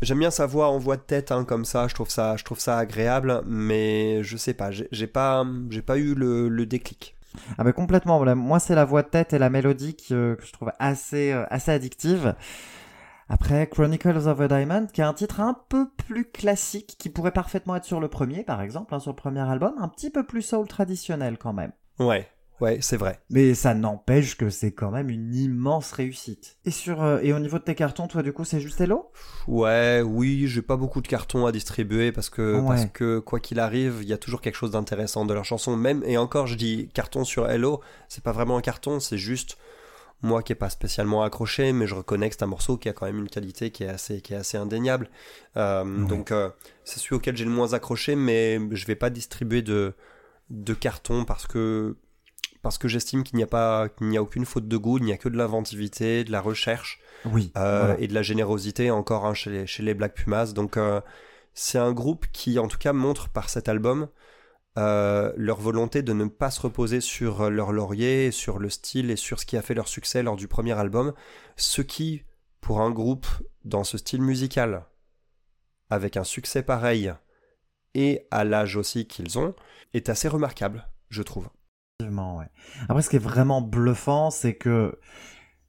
[0.02, 2.43] J'aime bien sa voix en voix de tête hein, comme ça, je trouve ça, je
[2.43, 7.15] trouve ça agréable, mais je sais pas, j'ai pas, j'ai pas eu le, le déclic.
[7.60, 10.43] Ah bah complètement, moi c'est la voix de tête et la mélodie qui, euh, que
[10.45, 12.34] je trouve assez, euh, assez addictive.
[13.34, 17.32] Après Chronicles of a Diamond, qui est un titre un peu plus classique, qui pourrait
[17.32, 20.26] parfaitement être sur le premier par exemple, hein, sur le premier album, un petit peu
[20.26, 21.72] plus soul traditionnel quand même.
[21.98, 22.28] Ouais,
[22.60, 23.22] ouais, c'est vrai.
[23.30, 26.58] Mais ça n'empêche que c'est quand même une immense réussite.
[26.65, 29.10] Et sur euh, et au niveau de tes cartons, toi du coup c'est juste Hello?
[29.48, 32.67] Ouais, oui, j'ai pas beaucoup de cartons à distribuer parce que, Ouais.
[32.67, 35.78] parce que quoi qu'il arrive, il y a toujours quelque chose d'intéressant de leur chanson.
[35.78, 39.58] Même, et encore, je dis carton sur Hello, c'est pas vraiment un carton, c'est juste
[40.22, 42.94] moi qui est pas spécialement accroché, mais je reconnais que c'est un morceau qui a
[42.94, 45.10] quand même une qualité qui est assez, qui est assez indéniable.
[45.58, 46.08] Euh, Ouais.
[46.08, 46.50] Donc, euh,
[46.84, 49.94] c'est celui auquel j'ai le moins accroché, mais je vais pas distribuer de,
[50.50, 51.96] de carton parce que,
[52.62, 55.06] parce que j'estime qu'il n'y a pas, qu'il n'y a aucune faute de goût, il
[55.06, 57.00] n'y a que de l'inventivité, de la recherche.
[57.26, 57.52] Oui.
[57.58, 58.00] Euh, voilà.
[58.00, 60.54] et de la générosité encore hein, chez, les, chez les Black Pumas.
[60.54, 60.78] Donc
[61.54, 64.08] c'est un groupe qui en tout cas montre par cet album
[64.78, 69.16] euh, leur volonté de ne pas se reposer sur leur laurier, sur le style et
[69.16, 71.14] sur ce qui a fait leur succès lors du premier album.
[71.58, 72.24] Ce qui,
[72.62, 73.28] pour un groupe
[73.66, 74.86] dans ce style musical,
[75.90, 77.14] avec un succès pareil
[77.94, 79.54] et à l'âge aussi qu'ils ont,
[79.94, 81.50] est assez remarquable, je trouve.
[82.00, 82.50] Ouais.
[82.90, 84.98] Après, ce qui est vraiment bluffant, c'est que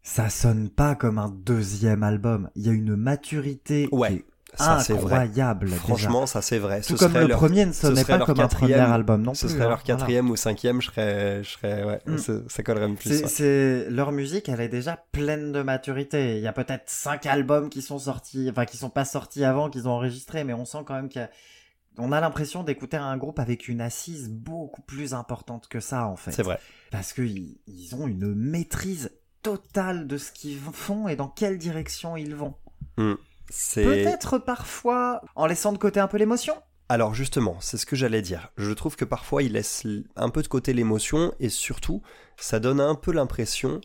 [0.03, 2.51] ça sonne pas comme un deuxième album.
[2.55, 4.95] Il y a une maturité Ouais, qui est Ça vrai.
[4.95, 5.67] incroyable.
[5.67, 5.77] déjà.
[5.81, 6.81] Franchement, ça c'est vrai.
[6.83, 9.47] Tout Ce comme le leur- premier ne sonnait pas comme un premier album non Ce
[9.47, 9.55] plus.
[9.55, 9.99] serait hein, leur voilà.
[9.99, 12.19] quatrième ou cinquième, je serais, je serais, ouais, Mm.
[12.19, 13.09] ça, ça collerait me plus.
[13.11, 13.29] C'est, ouais.
[13.29, 16.37] c'est- leur musique, elle est déjà pleine de maturité.
[16.37, 19.71] Il y a peut-être cinq albums qui sont sortis, enfin qui sont pas sortis avant,
[19.71, 21.31] qu'ils ont enregistrés, mais on sent quand même qu'il y a-
[21.99, 26.17] on a l'impression d'écouter un groupe avec une assise beaucoup plus importante que ça en
[26.17, 26.33] fait.
[26.33, 26.59] C'est vrai.
[26.91, 29.11] Parce que ils ont une maîtrise
[29.43, 32.55] totale de ce qu'ils font et dans quelle direction ils vont.
[32.99, 33.17] C'est.
[33.83, 36.55] Peut-être parfois en laissant de côté un peu l'émotion?
[36.89, 38.51] Alors justement, c'est ce que j'allais dire.
[38.57, 42.03] Je trouve que parfois ils laissent l- un peu de côté l'émotion et surtout,
[42.37, 43.81] ça donne un peu l'impression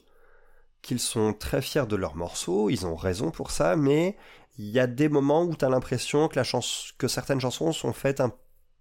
[0.82, 2.70] qu'ils sont très fiers de leurs morceaux.
[2.70, 4.18] Ils ont raison pour ça, mais
[4.58, 6.62] il y a des moments où tu as l'impression que la chans-
[6.98, 8.32] que certaines chansons sont faites un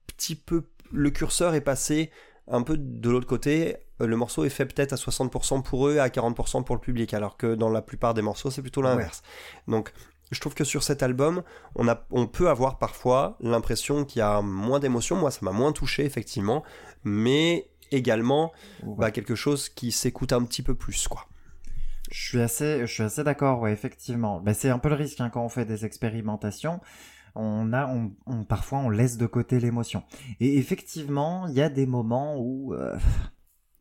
[0.07, 0.65] petit peu.
[0.93, 2.11] Le curseur est passé
[2.49, 3.77] un peu de l'autre côté.
[4.01, 6.81] Euh, Le morceau est fait peut-être à 60% pour eux et à 40% pour le
[6.81, 9.23] public, alors que dans la plupart des morceaux, c'est plutôt l'inverse.
[9.69, 9.93] Donc,
[10.31, 11.43] je trouve que sur cet album,
[11.75, 15.17] on, a, on peut avoir parfois l'impression qu'il y a moins d'émotion.
[15.17, 16.65] Moi, ça m'a moins touché, effectivement,
[17.05, 21.27] mais également bah, quelque chose qui s'écoute un petit peu plus, quoi.
[22.11, 24.41] Je suis assez, je suis assez d'accord, ouais, effectivement.
[24.41, 26.81] Bah, c'est un peu le risque hein, quand on fait des expérimentations.
[27.35, 30.03] On a, on, on- parfois, on laisse de côté l'émotion.
[30.41, 32.97] Et effectivement, il y a des moments où, euh,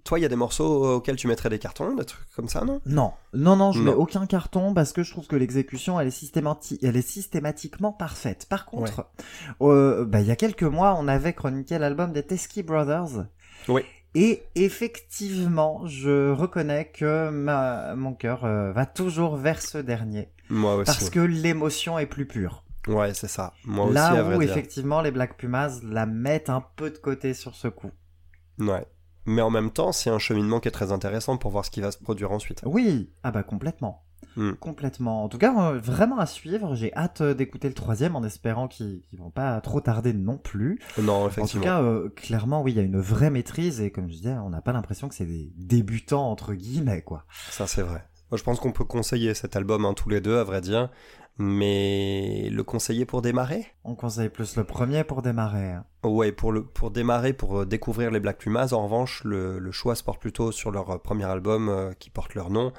[0.05, 2.63] Toi, il y a des morceaux auxquels tu mettrais des cartons, des trucs comme ça,
[2.63, 2.79] non?
[2.85, 3.85] Non, non, non, je Non.
[3.85, 7.91] mets aucun carton parce que je trouve que l'exécution, elle est systémati- elle est systématiquement
[7.91, 8.45] parfaite.
[8.47, 9.07] Par contre,
[9.61, 13.25] euh, bah, il y a quelques mois, on avait chroniqué l'album des Teskey Brothers.
[13.67, 13.81] Oui.
[14.13, 20.29] Et effectivement, je reconnais que ma, mon cœur euh, va toujours vers ce dernier.
[20.49, 20.85] Moi aussi.
[20.85, 22.63] Parce que l'émotion est plus pure.
[22.87, 23.53] Ouais, c'est ça.
[23.65, 24.51] Moi aussi, Là à où vrai dire.
[24.51, 27.89] effectivement les Black Pumas la mettent un peu de côté sur ce coup.
[28.59, 28.85] Ouais.
[29.25, 31.81] Mais en même temps, c'est un cheminement qui est très intéressant pour voir ce qui
[31.81, 32.61] va se produire ensuite.
[32.65, 34.03] Oui, ah bah complètement.
[34.37, 34.53] Hmm.
[34.53, 35.23] Complètement.
[35.23, 36.75] En tout cas, euh, vraiment à suivre.
[36.75, 40.37] J'ai hâte euh, d'écouter le troisième en espérant qu'ils qu'ils vont pas trop tarder non
[40.37, 40.79] plus.
[41.01, 41.63] Non, En tout effectivement.
[41.63, 44.49] cas, euh, clairement, oui, il y a une vraie maîtrise et comme je disais, on
[44.49, 47.25] n'a pas l'impression que c'est des débutants entre guillemets, quoi.
[47.49, 48.03] Ça, c'est vrai.
[48.31, 50.89] Moi, je pense qu'on peut conseiller cet album hein, tous les deux, à vrai dire.
[51.37, 53.65] Mais le conseiller pour démarrer?
[53.83, 55.71] On conseille plus le premier pour démarrer.
[55.73, 55.85] hein.
[56.03, 59.71] Ouais, pour, le, pour démarrer, pour euh, découvrir les Black Pumas, en revanche, le, le
[59.71, 62.71] choix se porte plutôt sur leur euh, premier album euh, qui porte leur nom.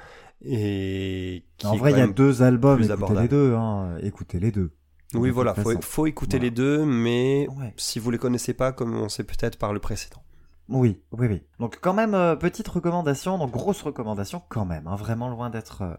[0.43, 2.79] Et qui En vrai, il y a deux albums.
[2.79, 3.21] Écoutez abordable.
[3.21, 3.53] les deux.
[3.55, 3.97] Hein.
[4.01, 4.71] Écoutez les deux.
[5.13, 6.45] Oui, voilà, faut, faut écouter Voilà.
[6.45, 7.73] les deux, mais Ouais.
[7.77, 10.21] si vous les connaissez pas, commencez peut-être par le précédent.
[10.69, 11.43] Oui, oui, oui.
[11.59, 15.81] Donc quand même, euh, petite recommandation, donc grosse recommandation quand même, hein, vraiment loin d'être
[15.83, 15.95] euh,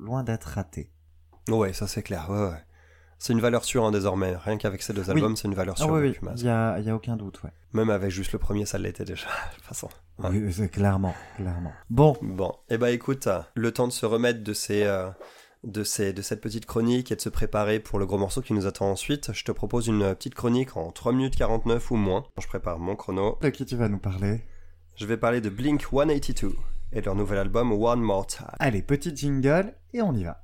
[0.00, 0.90] loin d'être raté.
[1.48, 2.28] Ouais, ça c'est clair.
[2.30, 2.62] Ouais, ouais.
[3.18, 4.34] C'est une valeur sûre hein, désormais.
[4.36, 5.10] Rien qu'avec ces deux Oui.
[5.10, 5.92] albums, c'est une valeur Ah sûre.
[5.92, 7.50] oui, de oui, il y a, il y a aucun doute, ouais.
[7.72, 9.26] Même avec juste le premier, ça l'était déjà.
[9.50, 9.88] De toute façon.
[10.18, 10.28] Ouais.
[10.30, 11.72] Oui, clairement, clairement.
[11.88, 15.08] Bon, Bon, et bah écoute, euh, le temps de se remettre de ces, euh,
[15.64, 18.52] de ces, de cette petite chronique et de se préparer pour le gros morceau qui
[18.52, 22.24] nous attend ensuite, je te propose une petite chronique en 3 minutes 49 ou moins.
[22.40, 23.38] Je prépare mon chrono.
[23.40, 24.40] de qui tu vas nous parler?
[24.96, 26.54] Je vais parler de Blink 182
[26.92, 28.46] et de leur nouvel album One More Time.
[28.58, 30.41] Allez, petit jingle et on y va.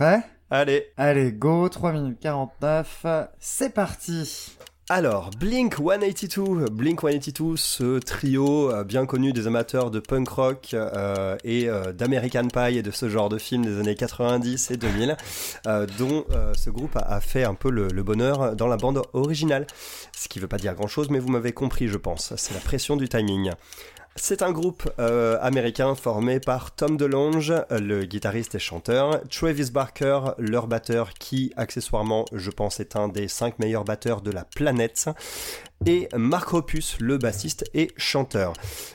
[0.00, 3.06] Prêt Allez, Allez, go, 3 minutes 49,
[3.38, 4.56] c'est parti
[4.92, 10.70] alors Blink 182, Blink 182, ce trio euh, bien connu des amateurs de punk rock
[10.74, 14.76] euh, et euh, d'American Pie et de ce genre de films des années 90 et
[14.76, 15.16] 2000,
[15.68, 16.24] euh, dont
[16.56, 19.68] ce groupe a, a fait un peu le, le bonheur dans la bande originale.
[20.18, 22.34] Ce qui veut pas dire grand chose, mais vous m'avez compris, je pense.
[22.36, 23.52] C'est la pression du timing.
[24.22, 29.70] C'est un groupe euh, américain formé par Tom DeLonge, euh, le guitariste et chanteur, Travis
[29.70, 34.44] Barker, leur batteur qui, accessoirement, je pense, est un des cinq meilleurs batteurs de la
[34.44, 35.08] planète,
[35.86, 38.52] et Mark Hoppus, le bassiste et chanteur.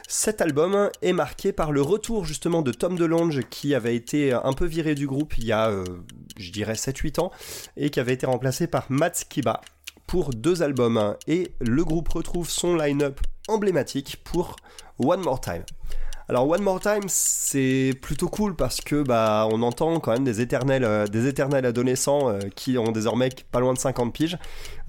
[0.07, 4.53] Cet album est marqué par le retour justement de Tom DeLonge qui avait été un
[4.53, 5.83] peu viré du groupe il y a, euh,
[6.37, 7.31] je dirais, 7-8 ans,
[7.77, 9.61] et qui avait été remplacé par Matt Skiba
[10.07, 11.15] pour deux albums.
[11.27, 14.55] Et le groupe retrouve son line-up emblématique pour
[14.99, 15.63] One More Time.
[16.27, 20.41] Alors One More Time, c'est plutôt cool parce que bah on entend quand même des
[20.41, 24.37] éternels, euh, des éternels adolescents euh, qui ont désormais pas loin de 50 piges,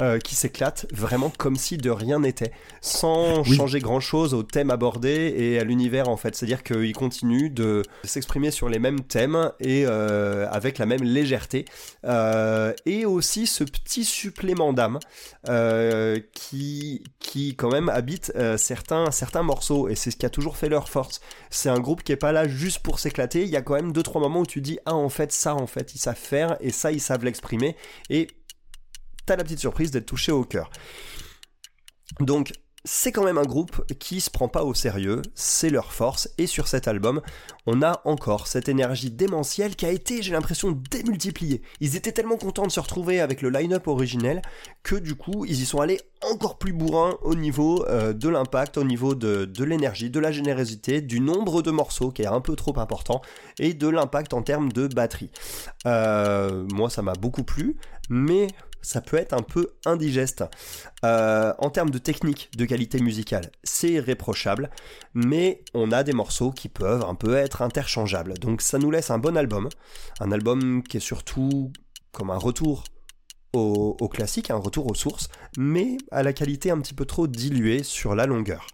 [0.03, 3.57] euh, qui s'éclatent vraiment comme si de rien n'était, sans Oui.
[3.57, 6.35] changer grand chose au thème abordé et à l'univers en fait.
[6.35, 11.65] C'est-à-dire qu'ils continuent de s'exprimer sur les mêmes thèmes et euh, avec la même légèreté.
[12.05, 14.99] Euh, et aussi ce petit supplément d'âme
[16.33, 20.69] qui, qui quand même habite certains, certains morceaux et c'est ce qui a toujours fait
[20.69, 21.21] leur force.
[21.51, 23.43] C'est un groupe qui est pas là juste pour s'éclater.
[23.43, 25.55] Il y a quand même deux trois moments où tu dis ah en fait ça
[25.55, 27.77] en fait ils savent faire et ça ils savent l'exprimer
[28.11, 28.29] et
[29.27, 30.71] t'as la petite surprise d'être touché au cœur.
[32.21, 32.53] Donc
[32.89, 36.47] c'est quand même un groupe qui se prend pas au sérieux, c'est leur force, et
[36.47, 37.21] sur cet album,
[37.67, 41.63] on a encore cette énergie démentielle qui a été, j'ai l'impression, démultipliée.
[41.81, 44.41] Ils étaient tellement contents de se retrouver avec le line-up originel
[44.85, 48.79] que du coup, ils y sont allés encore plus bourrins au niveau euh, de l'impact,
[48.79, 52.41] au niveau de, de l'énergie, de la générosité, du nombre de morceaux qui est un
[52.41, 53.21] peu trop important,
[53.59, 55.33] et de l'impact en termes de batterie.
[55.87, 57.77] Euh, moi, ça m'a beaucoup plu,
[58.09, 58.47] mais
[58.83, 60.45] ça peut être un peu indigeste.
[61.05, 64.71] Euh, en termes de technique, de qualité musicale, c'est irréprochable,
[65.15, 68.35] mais on a des morceaux qui peuvent un peu être interchangeables.
[68.35, 69.69] Donc ça nous laisse un bon album,
[70.21, 71.73] un album qui est surtout
[72.13, 72.85] comme un retour
[73.53, 77.27] au, au classique, un retour aux sources, mais à la qualité un petit peu trop
[77.27, 78.67] diluée sur la longueur.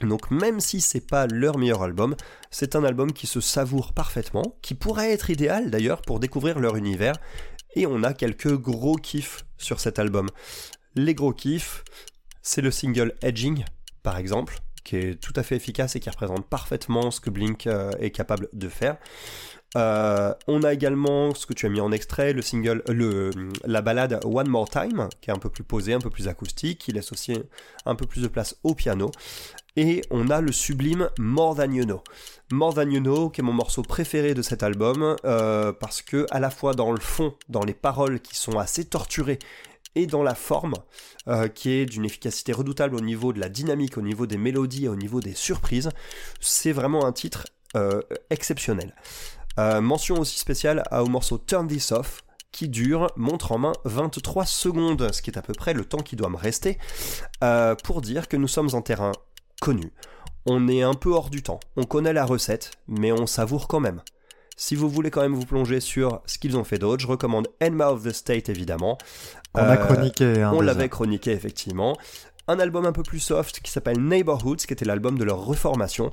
[0.00, 2.14] Donc même si c'est pas leur meilleur album,
[2.50, 6.76] c'est un album qui se savoure parfaitement, qui pourrait être idéal d'ailleurs pour découvrir leur
[6.76, 7.16] univers,
[7.74, 10.28] et on a quelques gros kiffs sur cet album.
[10.94, 11.84] Les gros kiffs,
[12.42, 13.64] c'est le single Edging,
[14.02, 17.66] par exemple, qui est tout à fait efficace et qui représente parfaitement ce que Blink
[17.66, 18.96] euh, est capable de faire.
[19.76, 23.30] Euh, on a également ce que tu as mis en extrait, le single, le,
[23.64, 26.78] la balade One More Time, qui est un peu plus posée, un peu plus acoustique,
[26.78, 27.38] qui laisse aussi
[27.84, 29.10] un peu plus de place au piano.
[29.80, 32.02] Et on a le sublime More Than You Know.
[32.50, 36.26] More Than You Know, qui est mon morceau préféré de cet album, euh, parce que
[36.32, 39.38] à la fois dans le fond, dans les paroles qui sont assez torturées,
[39.94, 40.74] et dans la forme,
[41.28, 44.88] euh, qui est d'une efficacité redoutable au niveau de la dynamique, au niveau des mélodies
[44.88, 45.90] au niveau des surprises,
[46.40, 48.96] c'est vraiment un titre euh, exceptionnel.
[49.56, 55.12] Mention aussi spéciale au morceau Turn This Off, qui dure, montre en main 23 secondes,
[55.12, 56.78] ce qui est à peu près le temps qui doit me rester,
[57.82, 59.10] pour dire que nous sommes en terrain
[59.60, 59.92] connu.
[60.46, 63.80] On est un peu hors du temps, on connaît la recette, mais on savoure quand
[63.80, 64.00] même.
[64.56, 67.48] Si vous voulez quand même vous plonger sur ce qu'ils ont fait d'autre, je recommande
[67.62, 68.98] Enma of the State évidemment.
[69.54, 70.42] On a Euh, chroniqué.
[70.42, 71.96] hein, on l'avait chroniqué effectivement.
[72.50, 76.10] un album un peu plus soft qui s'appelle Neighborhoods, qui était l'album de leur reformation.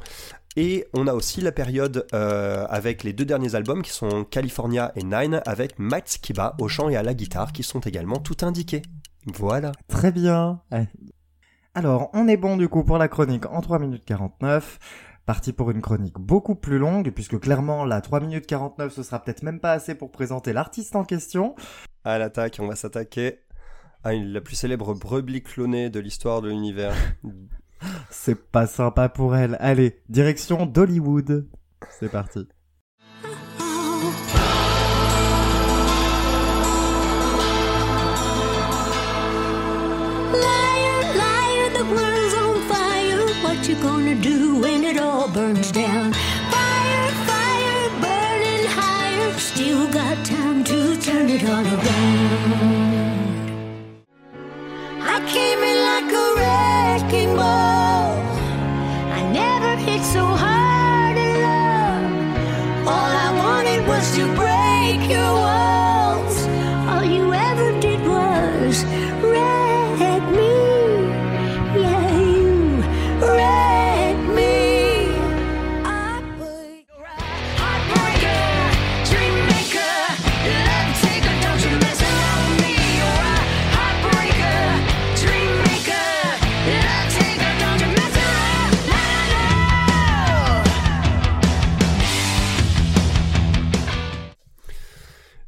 [0.58, 4.92] Et on a aussi la période euh, avec les deux derniers albums qui sont California
[4.98, 8.36] et Nine, avec Matt Skiba au chant et à la guitare, qui sont également tout
[8.46, 8.82] indiqués.
[9.34, 9.72] Voilà.
[9.88, 10.60] Très bien.
[11.76, 14.80] Alors, on est bon du coup pour la chronique en 3 minutes 49.
[15.26, 19.20] Parti pour une chronique beaucoup plus longue, puisque clairement, la 3 minutes 49, ce sera
[19.22, 21.56] peut-être même pas assez pour présenter l'artiste en question.
[22.04, 23.40] À l'attaque, on va s'attaquer
[24.04, 26.94] à une- la plus célèbre brebis clonée de l'histoire de l'univers.
[28.10, 29.58] C'est pas sympa pour elle.
[29.60, 31.48] Allez, direction d'Hollywood.
[32.00, 32.48] C'est parti.
[57.06, 57.75] Wrecking ball.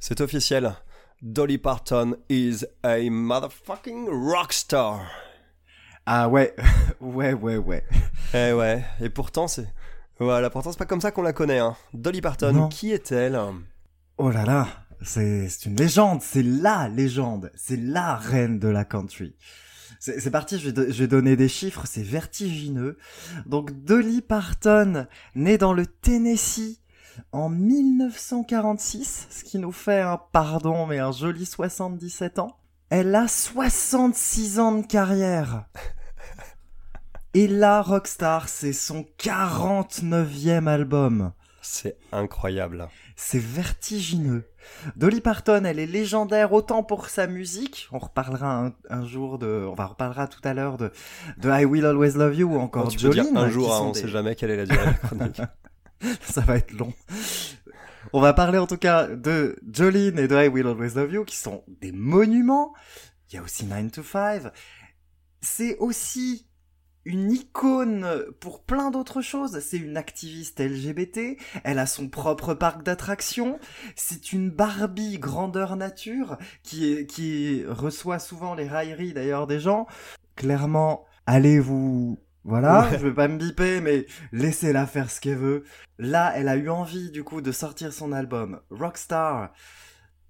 [0.07, 0.73] C'est officiel.
[1.21, 5.01] Dolly Parton is a motherfucking rockstar.
[6.05, 6.55] Ah ouais,
[7.01, 7.83] ouais, ouais, ouais.
[8.33, 9.67] Eh ouais, et pourtant c'est...
[10.17, 11.75] Voilà, pourtant c'est pas comme ça qu'on la connaît, hein.
[11.93, 12.69] Dolly Parton, Non.
[12.69, 13.37] qui est-elle?
[14.17, 14.69] Oh là là,
[15.01, 19.35] c'est une légende, c'est la légende, c'est la reine de la country.
[19.99, 22.97] C'est parti, je vais, je vais donner des chiffres, c'est vertigineux.
[23.45, 26.79] Donc Dolly Parton, née dans le Tennessee
[27.31, 32.57] en 1946, ce qui nous fait un pardon, mais un joli 77 ans.
[32.89, 35.65] Elle a 66 ans de carrière.
[37.33, 41.33] Et là, Rockstar, c'est son 49e album.
[41.61, 42.87] C'est incroyable.
[43.15, 44.47] C'est vertigineux.
[44.95, 47.87] Dolly Parton, elle est légendaire autant pour sa musique.
[47.91, 50.91] On reparlera un, un jour de, on va reparlera tout à l'heure de,
[51.37, 53.37] de I Will Always Love You ou encore Bon, tu peux dire Jolene.
[53.37, 55.41] un jour, hein, on des- sait jamais quelle est la durée de la chronique.
[56.21, 56.93] Ça va être long.
[58.13, 61.25] On va parler en tout cas de Jolene et de I Will Always Love You
[61.25, 62.73] qui sont des monuments.
[63.29, 64.43] Il y a aussi 9 to 5.
[65.41, 66.47] C'est aussi
[67.07, 69.59] une icône pour plein d'autres choses.
[69.59, 71.37] C'est une activiste LGBT.
[71.63, 73.59] Elle a son propre parc d'attractions.
[73.95, 79.87] C'est une Barbie grandeur nature qui, qui reçoit souvent les railleries d'ailleurs des gens.
[80.35, 82.19] Clairement, allez vous...
[82.47, 82.97] Voilà, Ouais.
[82.97, 85.63] je vais pas me biper, mais laissez-la faire ce qu'elle veut.
[85.99, 89.51] Là, elle a eu envie du coup de sortir son album Rockstar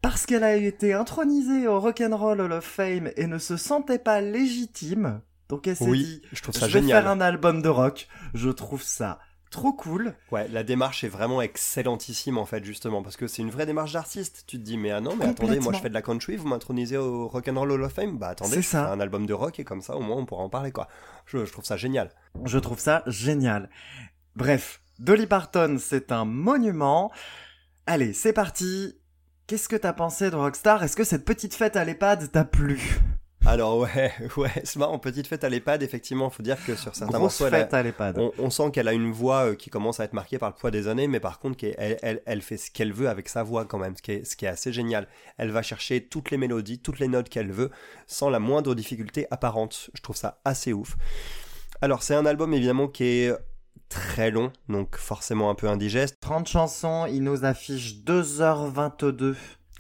[0.02, 4.20] parce qu'elle a été intronisée au Rock'n'Roll Hall of Fame et ne se sentait pas
[4.22, 5.22] légitime.
[5.50, 7.04] Donc elle s'est Oui, dit, je trouve je ça vais génial.
[7.04, 8.08] faire un album de rock.
[8.34, 10.16] Je trouve ça trop cool.
[10.32, 13.94] Ouais, la démarche est vraiment excellentissime en fait, justement, parce que c'est une vraie démarche
[13.94, 14.44] d'artiste.
[14.48, 16.48] Tu te dis, mais ah non, mais attendez, moi je fais de la country, vous
[16.48, 18.18] m'intronisez au Rock'n'Roll Hall of Fame?
[18.18, 20.50] Bah attendez, C'est un album de rock et comme ça, au moins, on pourra en
[20.50, 20.88] parler, quoi.
[21.26, 22.12] Je, je trouve ça génial.
[22.46, 23.70] Je trouve ça génial.
[24.36, 27.12] Bref, Dolly Parton, c'est un monument.
[27.86, 28.96] Allez, c'est parti.
[29.48, 30.84] Qu'est-ce que t'as pensé de Rockstar?
[30.84, 33.00] Est-ce que cette petite fête à l'EHPAD t'a plu?
[33.50, 37.18] Alors ouais, ouais, c'est marrant, petite fête à l'EHPAD, effectivement, faut dire que sur certains
[37.18, 38.18] Grosse morceaux, elle a- fête à l'EHPAD.
[38.20, 40.56] on, on sent qu'elle a une voix euh, qui commence à être marquée par le
[40.56, 43.30] poids des années, mais par contre, qu'elle- elle, elle, elle fait ce qu'elle veut avec
[43.30, 45.08] sa voix quand même, ce qui, est, ce qui est assez génial.
[45.38, 47.72] Elle va chercher toutes les mélodies, toutes les notes qu'elle veut,
[48.06, 49.90] sans la moindre difficulté apparente.
[49.94, 50.98] Je trouve ça assez ouf.
[51.82, 53.34] Alors, c'est un album évidemment qui est
[53.88, 56.18] très long, donc forcément un peu indigeste.
[56.20, 59.36] 30 chansons, il nous affiche 2h22.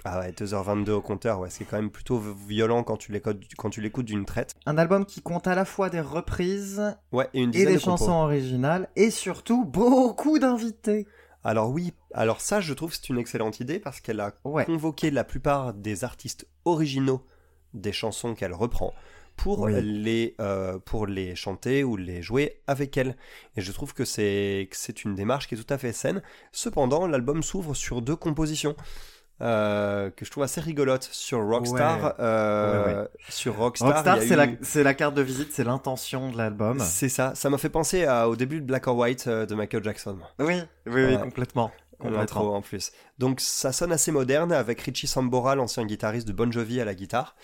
[0.10, 2.18] Ah ouais, 2h22 au compteur, ouais, c'est quand même plutôt
[2.48, 4.54] violent quand tu l'écoutes, d'une traite.
[4.66, 7.74] Un album qui compte à la fois des reprises Ouais, et une et dizaine des
[7.76, 7.98] de compos.
[7.98, 11.08] chansons originales et surtout beaucoup d'invités.
[11.44, 14.64] Alors oui, alors ça je trouve c'est une excellente idée parce qu'elle a Ouais.
[14.66, 17.22] convoqué la plupart des artistes originaux
[17.74, 18.94] des chansons qu'elle reprend
[19.36, 19.74] pour Oui.
[19.82, 23.16] les euh, pour les chanter ou les jouer avec elle.
[23.56, 26.22] Et je trouve que c'est que c'est une démarche qui est tout à fait saine.
[26.52, 28.76] Cependant, l'album s'ouvre sur deux compositions.
[29.42, 32.04] Euh, que je trouve assez rigolotes sur Rockstar.
[32.04, 32.12] Ouais.
[32.20, 34.34] euh, Ouais, Sur Rockstar, c'est
[34.80, 36.80] eu- la, carte de visite, c'est l'intention de l'album.
[36.80, 37.34] c'est ça.
[37.36, 40.18] Ça m'a fait penser à- au début de Black or White euh, de Michael Jackson.
[40.40, 40.56] Oui,
[40.88, 41.72] oui, oui, complètement.
[42.04, 42.92] L'intro en plus.
[43.18, 46.94] Donc ça sonne assez moderne avec Richie Sambora, l'ancien guitariste de Bon Jovi à la
[46.94, 47.36] guitare.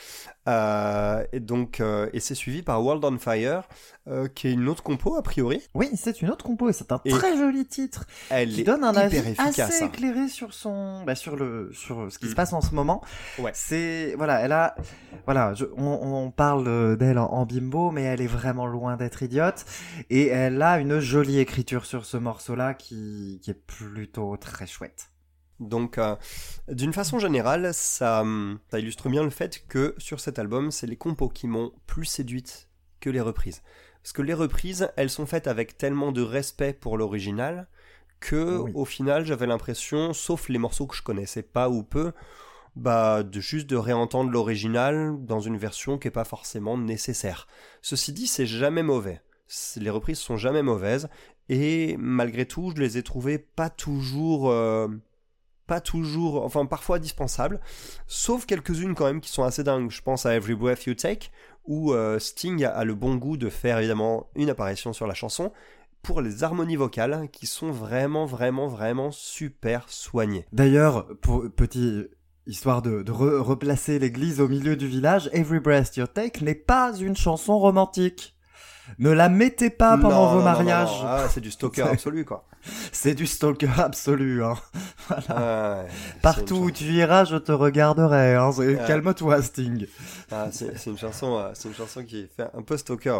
[0.47, 1.81] Euh, et donc
[2.13, 3.63] et c'est suivi par World on Fire,
[4.07, 5.61] euh, qui est une autre compo a priori.
[5.73, 8.83] Oui, c'est une autre compo et c'est un Et- très joli titre Elle qui donne
[8.83, 9.59] un avis efficace.
[9.59, 9.87] assez hein.
[9.87, 12.29] éclairé sur son, bah, sur le, sur ce qui Mm.
[12.29, 13.01] se passe en ce moment.
[13.39, 13.51] Ouais.
[13.53, 14.75] C'est, voilà, elle a,
[15.25, 18.97] voilà, je- on, on parle euh, d'elle en, en bimbo, mais elle est vraiment loin
[18.97, 19.63] d'être idiote
[20.09, 25.11] et elle a une jolie écriture sur ce morceau-là qui, qui est plutôt très chouette.
[25.59, 26.15] Donc, euh,
[26.67, 28.25] d'une façon générale, ça,
[28.69, 32.03] ça illustre bien le fait que sur cet album, c'est les compos qui m'ont plus
[32.05, 32.67] séduite
[32.99, 33.61] que les reprises.
[34.03, 37.67] Parce que les reprises, elles sont faites avec tellement de respect pour l'original
[38.19, 38.71] que, Oui.
[38.75, 42.11] au final, j'avais l'impression, sauf les morceaux que je connaissais pas ou peu,
[42.75, 47.47] bah, de juste de réentendre l'original dans une version qui est pas forcément nécessaire.
[47.81, 49.21] Ceci dit, c'est jamais mauvais.
[49.77, 51.09] Les reprises sont jamais mauvaises
[51.49, 54.87] et malgré tout, je les ai trouvées pas toujours euh,
[55.67, 57.61] pas toujours, enfin parfois dispensables,
[58.07, 59.91] sauf quelques-unes quand même qui sont assez dingues.
[59.91, 61.29] Je pense à Every Breath You Take,
[61.65, 65.51] où euh, Sting a le bon goût de faire évidemment une apparition sur la chanson,
[66.01, 70.45] pour les harmonies vocales qui sont vraiment, vraiment, vraiment super soignées.
[70.51, 72.07] D'ailleurs, pour petit
[72.45, 76.55] histoire de, de re- replacer l'église au milieu du village, Every Breath You Take n'est
[76.55, 78.35] pas une chanson romantique.
[78.99, 81.01] Ne la mettez pas pendant Non, vos non, mariages.
[81.03, 82.45] Ah, c'est du stalker absolu quoi.
[82.91, 84.43] C'est du stalker absolu.
[84.43, 84.55] Hein.
[85.27, 85.89] Ah, ouais,
[86.21, 88.35] Partout où tu iras, je te regarderai.
[88.35, 88.51] Hein.
[88.51, 88.77] Ouais.
[88.87, 89.85] Calme-toi, Sting.
[90.31, 93.19] Ah, c'est une chanson, euh, c'est une chanson qui fait un peu stalker.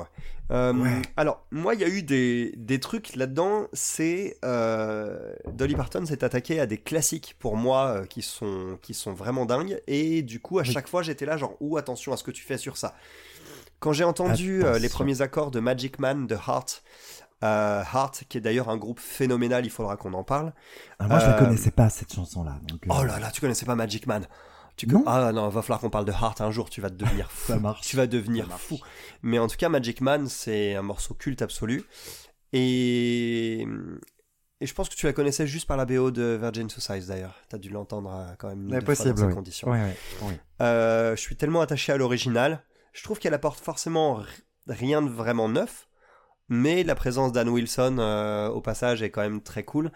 [0.52, 1.02] Euh, Ouais.
[1.18, 3.68] Alors, moi, il y a eu des, des trucs là-dedans.
[3.74, 9.12] C'est euh, Dolly Parton s'est attaqué à des classiques pour moi qui sont qui sont
[9.14, 9.82] vraiment dingues.
[9.88, 12.44] Et du coup, à chaque fois, j'étais là genre, ou attention à ce que tu
[12.44, 12.96] fais sur ça.
[13.84, 16.84] Quand j'ai entendu euh, les premiers accords de Magic Man de Heart,
[17.44, 20.54] euh, Heart, qui est d'ailleurs un groupe phénoménal, il faudra qu'on en parle.
[21.00, 22.62] Ah, moi, je la Euh, connaissais pas cette chanson-là.
[22.88, 24.26] Oh là là, tu connaissais pas Magic Man
[24.78, 25.04] tu Non.
[25.06, 27.52] Ah non, va falloir qu'on parle de Heart un jour, tu vas devenir fou.
[27.52, 27.86] Ça marche.
[27.86, 28.80] Tu vas devenir fou.
[29.22, 31.84] Mais en tout cas, Magic Man, c'est un morceau culte absolu.
[32.54, 33.68] Et...
[34.62, 37.36] Et je pense que tu la connaissais juste par la BO de Virgin Suicide d'ailleurs.
[37.50, 39.34] T'as dû l'entendre quand même deux fois possible, dans ces oui.
[39.34, 39.70] conditions.
[39.70, 39.92] Oui, oui,
[40.30, 40.34] oui.
[40.62, 42.64] Euh, je suis tellement attaché à l'original.
[42.94, 44.24] Je trouve qu'elle apporte forcément
[44.68, 45.88] rien de vraiment neuf,
[46.48, 49.92] mais la présence d'Anne Wilson euh, au passage est quand même très cool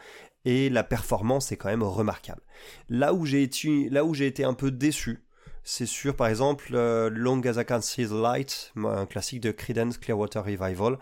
[0.45, 2.41] et la performance est quand même remarquable.
[2.89, 5.23] Là où j'ai été, un peu déçu,
[5.63, 9.51] c'est sur par exemple euh, Long as I Can See the Light, un classique de
[9.51, 10.97] Creedence Clearwater Revival.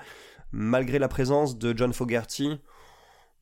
[0.52, 2.60] Malgré la présence de John Fogerty,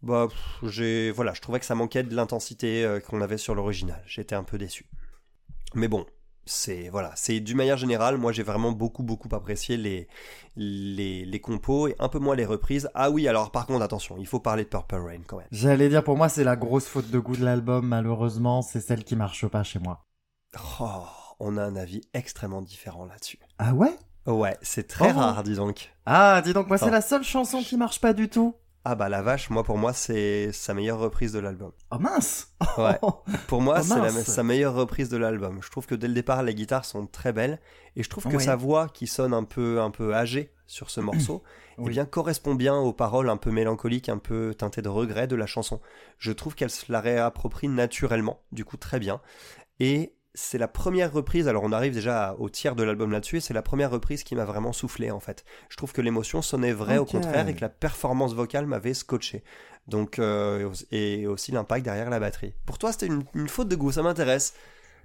[0.01, 0.27] bah,
[0.63, 4.03] j'ai, voilà, je trouvais que ça manquait de l'intensité euh, qu'on avait sur l'original.
[4.05, 4.85] J'étais un peu déçu.
[5.73, 6.05] Mais bon,
[6.45, 10.07] c'est voilà, c'est d'une manière générale, moi j'ai vraiment beaucoup beaucoup apprécié les,
[10.55, 12.89] les les compos et un peu moins les reprises.
[12.95, 15.47] Ah oui, alors par contre attention, il faut parler de Purple Rain quand même.
[15.51, 18.61] J'allais dire, pour moi, c'est la grosse faute de goût de l'album, malheureusement.
[18.61, 20.05] C'est celle qui marche pas chez moi.
[20.79, 21.03] Oh,
[21.39, 23.39] on a un avis extrêmement différent là-dessus.
[23.57, 23.95] Ah ouais?
[24.25, 25.19] Ouais, c'est très Oh.
[25.19, 25.93] rare, dis donc.
[26.05, 28.55] Ah, dis donc, moi, c'est la seule chanson qui marche pas du tout.
[28.85, 31.71] Ah bah la vache, moi pour moi c'est sa meilleure reprise de l'album.
[31.91, 32.99] Oh mince Ouais.
[33.47, 35.59] Pour moi, Oh, c'est sa meilleure reprise de l'album.
[35.61, 37.59] Je trouve que dès le départ, les guitares sont très belles
[37.95, 38.43] et je trouve que Oui.
[38.43, 41.43] sa voix, qui sonne un peu un peu âgée sur ce morceau,
[41.79, 45.35] eh bien correspond bien aux paroles un peu mélancoliques, un peu teintées de regret de
[45.37, 45.79] la chanson.
[46.17, 49.21] Je trouve qu'elle se la réapproprie naturellement, du coup très bien.
[49.79, 53.39] Et c'est la première reprise, alors on arrive déjà au tiers de l'album là-dessus, et
[53.39, 55.45] c'est la première reprise qui m'a vraiment soufflé en fait.
[55.69, 59.43] Je trouve que l'émotion sonnait vraie au contraire et que la performance vocale m'avait scotché.
[59.87, 62.53] Donc, euh, et aussi l'impact derrière la batterie.
[62.65, 64.53] Pour toi, c'était une, une faute de goût, ça m'intéresse.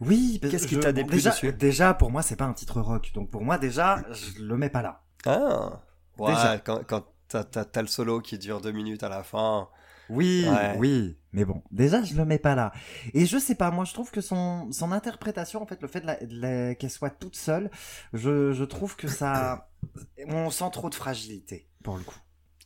[0.00, 2.52] Oui, parce Qu'est-ce que qui t'a déplu déjà, dessus déjà, pour moi, c'est pas un
[2.52, 3.10] titre rock.
[3.14, 5.02] Donc, pour moi, déjà, je le mets pas là.
[5.26, 5.82] Ah,
[6.18, 6.58] ouais, Déjà.
[6.58, 9.68] quand, quand t'as le solo qui dure deux minutes à la fin.
[10.11, 10.76] Oui, Ouais.
[10.78, 12.72] oui, mais bon, déjà je le mets pas là.
[13.14, 16.00] Et je sais pas, moi je trouve que son, son interprétation, en fait, le fait
[16.00, 17.70] de de qu'elle soit toute seule,
[18.12, 19.68] je, je trouve que ça,
[20.26, 22.18] on sent trop de fragilité pour le coup.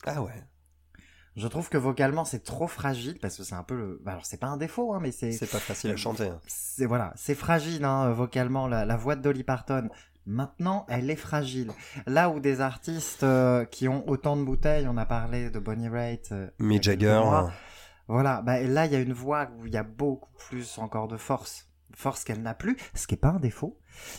[0.04, 0.32] Ah ouais,
[1.36, 4.26] Je trouve que vocalement c'est trop fragile parce que c'est un peu le, bah, alors
[4.26, 6.28] c'est pas un défaut, hein, mais c'est, c'est pas facile à chanter.
[6.28, 6.40] hein.
[6.46, 9.88] c'est voilà, c'est fragile hein, vocalement la, la voix de Dolly Parton.
[10.26, 11.72] Maintenant, elle est fragile.
[12.06, 15.88] Là où des artistes euh, qui ont autant de bouteilles, on a parlé de Bonnie
[15.88, 17.20] Raitt, euh, Mick Jagger.
[18.08, 21.08] Voilà, bah là il y a une voix où il y a beaucoup plus encore
[21.08, 23.78] de force, force qu'elle n'a plus, ce qui est pas un défaut.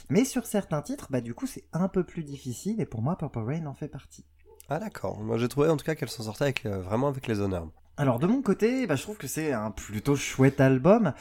[0.09, 3.17] Mais sur certains titres, bah du coup c'est un peu plus difficile et pour moi
[3.17, 4.25] Purple Rain en fait partie.
[4.69, 5.19] Ah d'accord.
[5.19, 7.67] Moi j'ai trouvé en tout cas qu'elle s'en sortait avec, euh, vraiment avec les honneurs.
[7.97, 11.13] Alors de mon côté, bah, je trouve que c'est un plutôt chouette album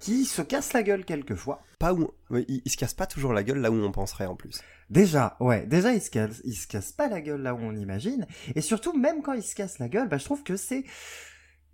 [0.00, 1.62] qui se casse la gueule quelquefois.
[1.78, 4.26] Pas où, ouais, il, il se casse pas toujours la gueule là où on penserait
[4.26, 4.60] en plus.
[4.88, 7.74] Déjà, ouais, déjà il se casse, il se casse pas la gueule là où on
[7.74, 10.84] imagine, et surtout même quand il se casse la gueule, bah je trouve que c'est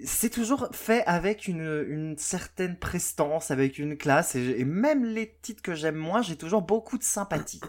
[0.05, 5.39] c'est toujours fait avec une, une certaine prestance, avec une classe, et, et même les
[5.43, 7.61] titres que j'aime moins, j'ai toujours beaucoup de sympathie.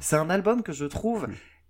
[0.00, 1.28] C'est un album que je trouve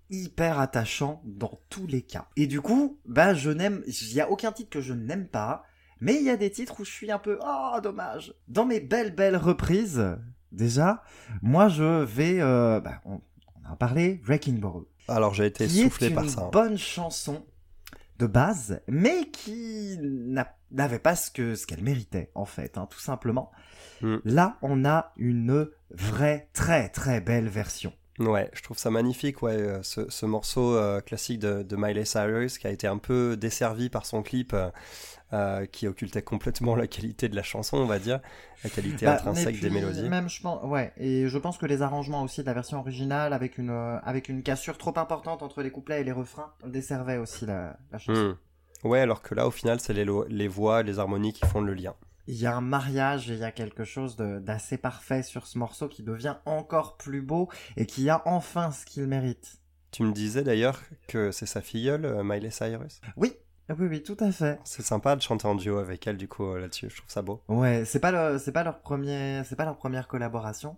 [0.08, 2.28] hyper attachant dans tous les cas.
[2.36, 5.64] Et du coup, bah je n'aime, il y a aucun titre que je n'aime pas,
[6.00, 8.34] mais il y a des titres où je suis un peu oh dommage.
[8.48, 10.02] Dans mes belles belles reprises,
[10.52, 11.02] déjà,
[11.42, 13.20] moi je vais, euh, bah, on,
[13.64, 16.42] on en a parlé, Wrecking Ball Alors j'ai été qui soufflé est par une ça.
[16.42, 16.50] hein.
[16.52, 17.44] bonne chanson
[18.18, 22.86] de base, mais qui n'a- n'avait pas ce que ce qu'elle méritait en fait, hein,
[22.90, 23.50] tout simplement.
[24.00, 24.16] Mm.
[24.24, 27.92] Là, on a une vraie très très belle version.
[28.18, 32.06] Ouais, je trouve ça magnifique, ouais, euh, ce, ce morceau euh, classique de, de Miley
[32.06, 34.56] Cyrus qui a été un peu desservi par son clip
[35.32, 38.20] euh, qui occultait complètement la qualité de la chanson, on va dire,
[38.64, 40.08] la qualité Bah, intrinsèque des mélodies.
[40.08, 43.34] Même, je pense, ouais, et je pense que les arrangements aussi de la version originale,
[43.34, 47.18] avec une euh, avec une cassure trop importante entre les couplets et les refrains, desservaient
[47.18, 48.36] aussi la, la chanson.
[48.82, 48.88] Hmm.
[48.88, 51.74] Ouais, alors que là, au final, c'est les, les voix, les harmonies qui font le
[51.74, 51.94] lien.
[52.26, 55.58] Il y a un mariage et il y a quelque chose d'assez parfait sur ce
[55.58, 59.60] morceau qui devient encore plus beau et qui a enfin ce qu'il mérite.
[59.92, 63.00] Tu me disais d'ailleurs que c'est sa filleule, euh, Miley Cyrus.
[63.16, 63.32] Oui,
[63.70, 64.60] oui, oui, tout à fait.
[64.62, 66.88] C'est sympa de chanter en duo avec elle, du coup, euh, là-dessus.
[66.88, 67.42] Je trouve ça beau.
[67.48, 70.76] Ouais, c'est pas le, c'est pas leur premier, c'est pas leur première collaboration.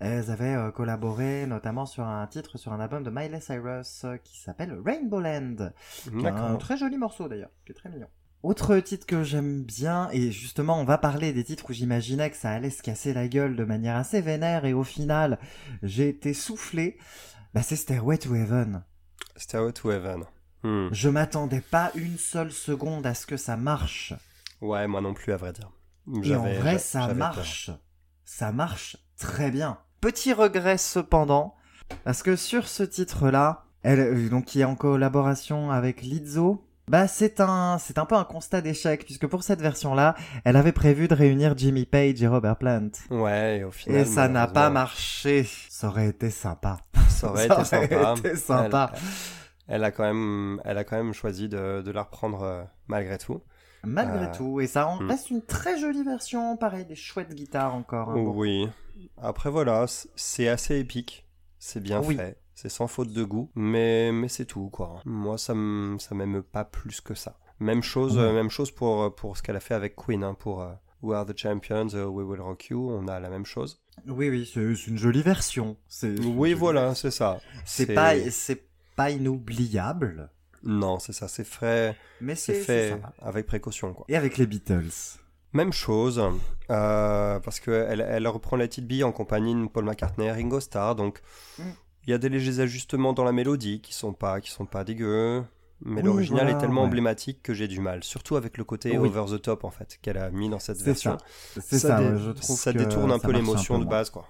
[0.00, 4.16] Elles avaient euh, collaboré notamment sur un titre sur un album de Miley Cyrus euh,
[4.16, 5.70] qui s'appelle Rainbow Land.
[6.02, 8.08] qui est un très joli morceau d'ailleurs, qui est très mignon.
[8.44, 12.36] Autre titre que j'aime bien, et justement on va parler des titres où j'imaginais que
[12.36, 15.38] ça allait se casser la gueule de manière assez vénère, et au final
[15.82, 16.98] j'ai été soufflé,
[17.54, 18.84] bah c'est Stairway to Heaven.
[19.36, 20.24] Stairway to Heaven.
[20.62, 20.88] Hmm.
[20.92, 24.12] Je m'attendais pas une seule seconde à ce que ça marche.
[24.60, 25.70] Ouais, moi non plus, à vrai dire.
[26.22, 27.16] Et en vrai ça peur.
[27.16, 27.70] marche.
[28.26, 29.78] Ça marche très bien.
[30.02, 31.54] Petit regret cependant,
[32.04, 37.40] parce que sur ce titre-là, elle, donc qui est en collaboration avec Lizzo, bah c'est
[37.40, 40.14] un, c'est un peu un constat d'échec puisque pour cette version-là,
[40.44, 42.90] elle avait prévu de réunir Jimmy Page et Robert Plant.
[43.10, 44.00] Ouais, et au final.
[44.00, 45.46] Et ça n'a pas marché.
[45.68, 46.78] Ça aurait été sympa.
[47.08, 48.14] Ça aurait ça été aurait sympa.
[48.18, 48.92] été sympa.
[49.68, 52.64] Elle, elle a quand même, elle a quand même choisi de, de la reprendre euh,
[52.88, 53.42] malgré tout.
[53.82, 55.08] Malgré Euh, tout, et ça en hmm.
[55.10, 58.10] reste une très jolie version, pareil, des chouettes guitares encore.
[58.10, 58.32] hein, bon.
[58.34, 58.68] Oui.
[59.20, 61.26] Après voilà, c'est assez épique.
[61.58, 62.16] C'est bien Oui.
[62.16, 62.38] fait.
[62.54, 63.50] C'est sans faute de goût.
[63.54, 65.00] Mais, mais c'est tout, quoi.
[65.04, 67.36] Moi, ça m'aime pas plus que ça.
[67.60, 68.32] Même chose, Ouais.
[68.32, 70.22] même chose pour, pour ce qu'elle a fait avec Queen.
[70.24, 72.90] hein, pour euh, We Are the Champions, euh, We Will Rock You.
[72.90, 73.80] On a la même chose.
[74.06, 75.76] Oui, oui, c'est une jolie version.
[76.02, 77.40] Oui, voilà, c'est ça.
[77.64, 78.12] C'est pas,
[78.96, 80.30] pas inoubliable,
[80.62, 81.28] Non, c'est ça.
[81.28, 81.96] C'est frais.
[82.20, 84.04] mais C'est fait avec précaution, quoi.
[84.08, 84.90] Et avec les Beatles.
[85.52, 86.20] Même chose,
[86.70, 90.58] euh, parce qu'elle elle reprend la petite bille en compagnie de Paul McCartney et Ringo
[90.58, 91.20] Starr, donc
[91.58, 91.62] Mm.
[92.06, 94.84] Il y a des légers ajustements dans la mélodie qui sont pas, qui sont pas
[94.84, 95.42] dégueux,
[95.84, 96.86] mais Oui, l'original voilà, est tellement ouais.
[96.86, 99.08] emblématique que j'ai du mal, surtout avec le côté Oui.
[99.08, 101.18] over the top en fait qu'elle a mis dans cette version.
[101.18, 101.60] ça.
[101.60, 104.28] C'est ça, dé- je trouve ça détourne un ça peu l'émotion de base quoi.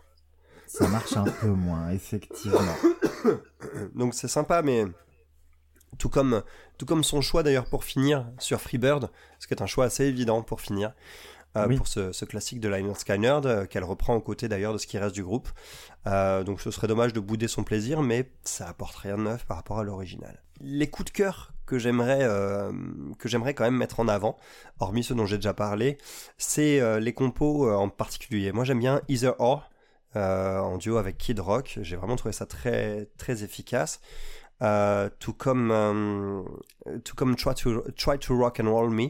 [0.66, 2.58] Ça marche un peu moins, effectivement.
[3.94, 4.84] Donc c'est sympa, mais
[5.98, 6.42] tout comme,
[6.78, 10.04] tout comme son choix d'ailleurs pour finir sur Freebird, ce qui est un choix assez
[10.06, 10.92] évident pour finir,
[11.56, 11.76] euh, Oui.
[11.76, 14.86] pour ce, ce classique de Liner Skynyrd, euh, qu'elle reprend aux côtés d'ailleurs de ce
[14.86, 15.48] qui reste du groupe.
[16.06, 19.44] Euh, donc ce serait dommage de bouder son plaisir, mais ça apporte rien de neuf
[19.46, 20.42] par rapport à l'original.
[20.60, 22.70] Les coups de cœur que j'aimerais euh,
[23.18, 24.36] que j'aimerais quand même mettre en avant,
[24.80, 25.98] hormis ceux dont j'ai déjà parlé,
[26.36, 28.52] c'est les compos en particulier.
[28.52, 29.70] Moi j'aime bien Either Or,
[30.14, 31.78] en duo avec Kid Rock.
[31.82, 34.00] J'ai vraiment trouvé ça très très efficace.
[34.62, 36.42] Euh, tout comme euh,
[37.04, 39.08] tout comme Try to, Try to Rock and Roll Me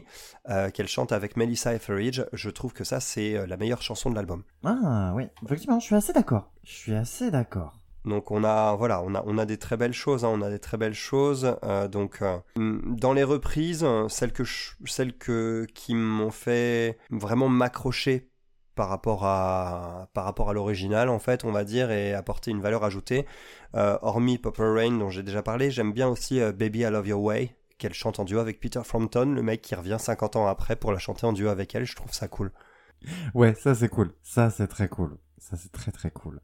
[0.49, 4.09] euh, qu'elle chante avec Melissa Etheridge je trouve que ça c'est euh, la meilleure chanson
[4.09, 6.51] de l'album Ah oui, effectivement, je suis assez d'accord.
[6.63, 7.73] Je suis assez d'accord.
[8.05, 10.49] donc on a voilà on a on a des très belles choses hein, on a
[10.49, 15.67] des très belles choses euh, donc euh, dans les reprises celles que je- celles que
[15.75, 18.29] qui m'ont fait vraiment m'accrocher
[18.75, 18.89] par
[20.25, 23.25] rapport à l'original en fait on va dire et apporter une valeur ajoutée
[23.75, 27.07] Euh, hormis Purple Rain dont j'ai déjà parlé j'aime bien aussi euh, Baby I Love
[27.07, 30.47] Your Way qu'elle chante en duo avec Peter Frampton le mec qui revient 50 ans
[30.47, 32.51] après pour la chanter en duo avec elle je trouve ça cool
[33.33, 34.13] Ouais, ça c'est cool.
[34.23, 35.17] Ça c'est très cool.
[35.37, 36.41] Ça c'est très très cool.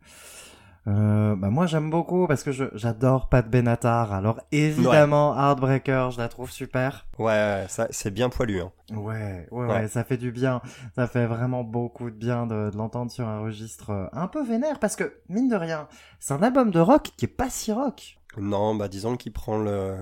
[0.87, 4.11] Euh, bah moi j'aime beaucoup parce que j'adore Pat Benatar.
[4.13, 7.05] Alors évidemment Heartbreaker, je la trouve super.
[7.19, 8.71] ouais ça c'est bien poilu hein.
[8.91, 9.87] Ouais, ouais, ouais, Ouais.
[9.87, 10.59] ça fait du bien.
[10.95, 14.43] Ça fait vraiment beaucoup de bien de, de l'entendre sur un registre euh, un peu
[14.43, 15.87] vénère parce que, mine de rien,
[16.19, 18.17] c'est un album de rock qui est pas si rock.
[18.37, 19.97] Non, bah disons qu'il prend le,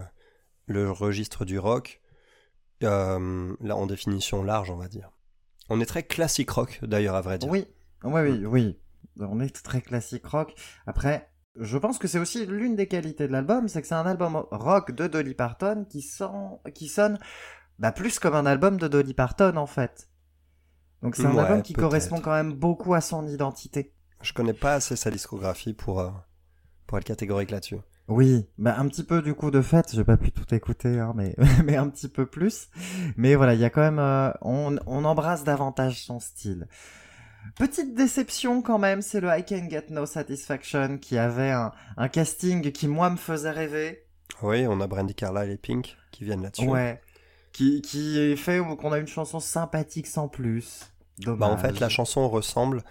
[0.66, 2.00] le registre du rock,
[2.84, 5.12] euh, là en définition large, on va dire.
[5.70, 7.50] On est très classique rock, d'ailleurs, à vrai dire.
[7.52, 7.68] Oui,
[8.04, 8.80] oui, oui, oui.
[9.20, 10.54] On est très classique rock.
[10.86, 14.06] Après, je pense que c'est aussi l'une des qualités de l'album, c'est que c'est un
[14.06, 16.06] album rock de Dolly Parton qui,
[16.74, 17.20] qui sonne
[17.80, 20.10] bah, plus comme un album de Dolly Parton en fait.
[21.02, 23.94] Donc c'est un Ouais, album qui correspond quand même beaucoup à son identité.
[24.22, 26.10] Je connais pas assez sa discographie pour, euh,
[26.88, 27.78] pour être catégorique là-dessus.
[28.08, 31.14] Oui, bah un petit peu du coup de fait, j'ai pas pu tout écouter, hein,
[31.16, 32.70] mais mais un petit peu plus.
[33.18, 36.68] Mais voilà, il y a quand même, euh, on, on embrasse davantage son style.
[37.56, 42.08] Petite déception quand même, c'est le I Can Get No Satisfaction qui avait un, un
[42.08, 44.06] casting qui moi me faisait rêver.
[44.42, 46.68] Oui, on a Brandy Carlile et Pink qui viennent là-dessus.
[46.68, 47.02] Ouais,
[47.52, 50.92] qui qui fait qu'on a une chanson sympathique sans plus.
[51.18, 51.40] Dommage.
[51.40, 52.84] Bah, en fait, la chanson ressemble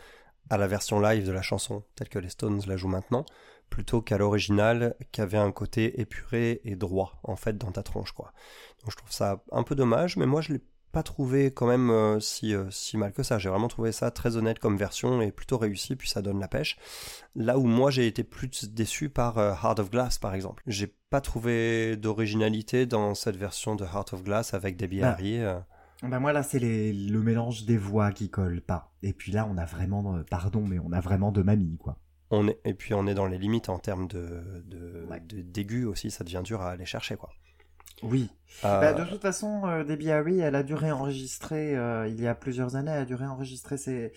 [0.50, 3.24] à la version live de la chanson, telle que les Stones la jouent maintenant,
[3.70, 8.12] plutôt qu'à l'original, qui avait un côté épuré et droit, en fait, dans ta tronche,
[8.12, 8.32] quoi.
[8.80, 10.60] Donc je trouve ça un peu dommage, mais moi je l'ai
[10.92, 13.38] pas trouvé quand même euh, si, euh, si mal que ça.
[13.38, 16.48] J'ai vraiment trouvé ça très honnête comme version et plutôt réussi, puis ça donne la
[16.48, 16.76] pêche.
[17.34, 20.62] Là où moi j'ai été plus déçu par euh, Heart of Glass, par exemple.
[20.66, 25.40] J'ai pas trouvé d'originalité dans cette version de Heart of Glass avec Debbie Bah, Harry.
[26.02, 28.92] Bah moi là c'est le mélange des voix qui colle pas.
[29.02, 31.98] Et puis là on a vraiment, pardon, mais on a vraiment de mamie quoi.
[32.30, 35.20] On est, et puis on est dans les limites en termes de, de, Ouais.
[35.20, 37.30] de- aussi, ça devient dur à aller chercher quoi.
[38.02, 38.30] Oui.
[38.64, 42.26] Euh, Bah, de toute façon, euh, Debbie Harry, elle a dû réenregistrer, euh, il y
[42.26, 44.12] a plusieurs années, elle a dû réenregistrer ses,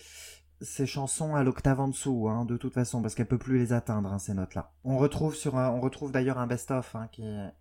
[0.60, 3.72] ses chansons à l'octave en dessous, hein, de toute façon, parce qu'elle peut plus les
[3.72, 4.72] atteindre, hein, ces notes-là.
[4.84, 7.52] On retrouve sur un, on retrouve d'ailleurs un best-of, hein, qui est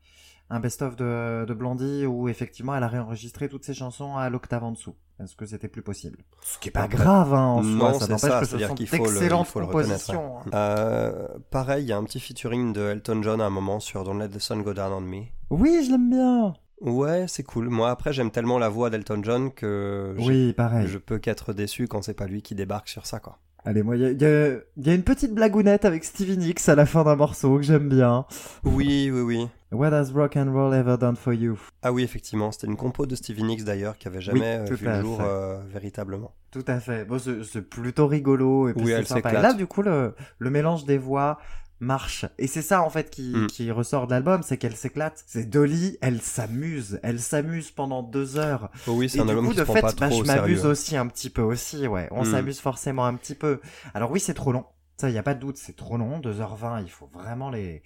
[0.54, 4.64] un best-of de, de Blondie, où effectivement, elle a réenregistré toutes ses chansons à l'octave
[4.64, 6.20] en dessous, parce que c'était plus possible?
[6.42, 8.58] Ce qui est pas Après- grave, hein, en Non, soi, ça n'empêche ça, que ce
[8.60, 10.40] sont d'excellentes compositions.
[10.40, 10.50] hein.
[10.54, 14.04] euh, pareil, il y a un petit featuring de Elton John à un moment sur
[14.04, 15.24] Don't Let the Sun Go Down on Me.
[15.50, 16.54] Oui, je l'aime bien.
[16.82, 17.70] Ouais, c'est cool.
[17.70, 20.88] Moi après j'aime tellement la voix d'Elton John que Oui, pareil.
[20.88, 23.38] je peux qu'être déçu quand c'est pas lui qui débarque sur ça quoi.
[23.64, 27.04] Allez, moi, il y y a une petite blagounette avec Stevie Nicks à la fin
[27.04, 28.26] d'un morceau que j'aime bien.
[28.64, 29.48] Oui, oui, oui.
[29.72, 31.58] What has rock and roll ever done for you?
[31.82, 34.76] Ah oui, effectivement, c'était une compo de Stevie Nicks d'ailleurs qui avait jamais euh, tout
[34.76, 36.34] vu le jour euh, véritablement.
[36.52, 37.06] Tout à fait.
[37.06, 39.30] Bon, c'est plutôt rigolo et puis Oui, elle sympa.
[39.30, 41.38] Et là, du coup, le, le mélange des voix
[41.80, 42.26] marche.
[42.38, 43.48] Et c'est ça, en fait, qui, Mm.
[43.48, 45.24] qui ressort de l'album, c'est qu'elle s'éclate.
[45.26, 47.00] C'est Dolly, elle s'amuse.
[47.02, 48.70] Elle s'amuse pendant deux heures.
[48.88, 50.24] Oh oui, c'est un du album coup, qui de se prend fait, pas bah, trop
[50.24, 52.10] je m'amuse aussi un petit peu aussi, ouais.
[52.12, 52.32] On Mm.
[52.32, 53.62] s'amuse forcément un petit peu.
[53.94, 54.66] Alors oui, c'est trop long.
[54.98, 56.20] Ça, il y a pas de doute, c'est trop long.
[56.20, 57.82] 2h20, il faut vraiment les...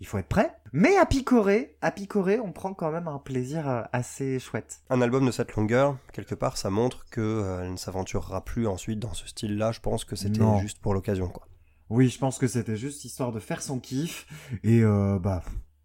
[0.00, 0.54] Il faut être prêt.
[0.72, 4.80] Mais à picorer, à picorer, on prend quand même un plaisir euh, assez chouette.
[4.90, 8.66] Un album de cette longueur, quelque part, ça montre que euh, elle ne s'aventurera plus
[8.66, 9.72] ensuite dans ce style-là.
[9.72, 11.46] Je pense que c'était juste pour l'occasion, quoi.
[11.90, 14.26] Oui, je pense que c'était juste histoire de faire son kiff.
[14.62, 15.42] Et euh, bah,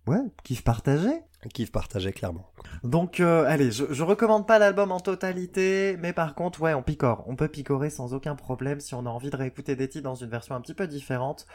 [0.08, 1.10] ouais, kiff partagé.
[1.54, 2.50] Kiff partagé clairement.
[2.86, 6.82] Donc, euh, allez, je, je recommande pas l'album en totalité, mais par contre, ouais, on
[6.82, 7.26] picore.
[7.28, 10.16] On peut picorer sans aucun problème si on a envie de réécouter des titres dans
[10.16, 11.46] une version un petit peu différente.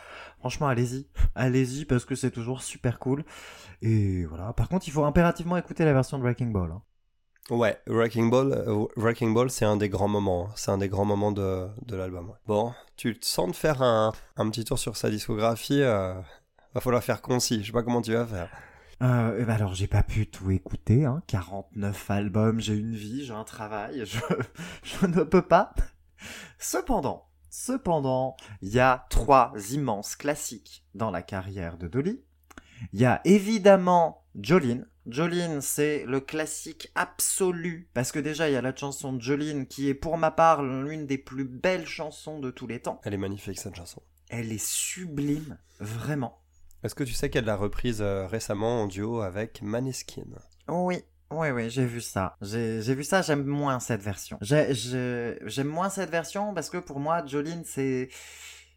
[0.40, 1.06] Franchement, allez-y.
[1.34, 3.24] Allez-y parce que c'est toujours super cool.
[3.80, 4.52] Et voilà.
[4.52, 6.70] Par contre, il faut impérativement écouter la version de Breaking Ball.
[6.70, 6.82] hein.
[7.50, 10.48] Ouais, Wrecking Ball, euh, Wrecking Ball, c'est un des grands moments.
[10.48, 10.52] hein.
[10.54, 12.28] C'est un des grands moments de, de l'album.
[12.28, 12.36] ouais.
[12.46, 15.80] Bon, tu te sens de faire un, un petit tour sur sa discographie.
[15.80, 16.12] euh,
[16.78, 17.60] va falloir faire concis.
[17.60, 18.48] Je sais pas comment tu vas faire.
[19.02, 21.04] Euh, eh ben alors, j'ai pas pu tout écouter.
[21.04, 21.22] Hein.
[21.28, 24.04] 49 albums, j'ai une vie, j'ai un travail.
[24.04, 24.18] Je,
[24.82, 25.74] je ne peux pas.
[26.58, 32.22] Cependant, cependant, il y a trois immenses classiques dans la carrière de Dolly.
[32.92, 34.86] Il y a évidemment Jolene.
[35.06, 37.88] Jolene, c'est le classique absolu.
[37.94, 40.62] Parce que déjà, il y a la chanson de Jolene qui est pour ma part
[40.62, 43.00] l'une des plus belles chansons de tous les temps.
[43.04, 44.02] Elle est magnifique cette chanson.
[44.28, 46.42] Elle est sublime, vraiment.
[46.82, 50.22] Est-ce que tu sais qu'elle l'a reprise euh, récemment en duo avec Maneskin?
[50.68, 52.36] Oui, oui, oui, j'ai vu ça.
[52.40, 54.38] J'ai vu ça, j'aime moins cette version.
[54.40, 58.08] J'ai- j'ai- J'aime moins cette version parce que pour moi, Jolene, c'est...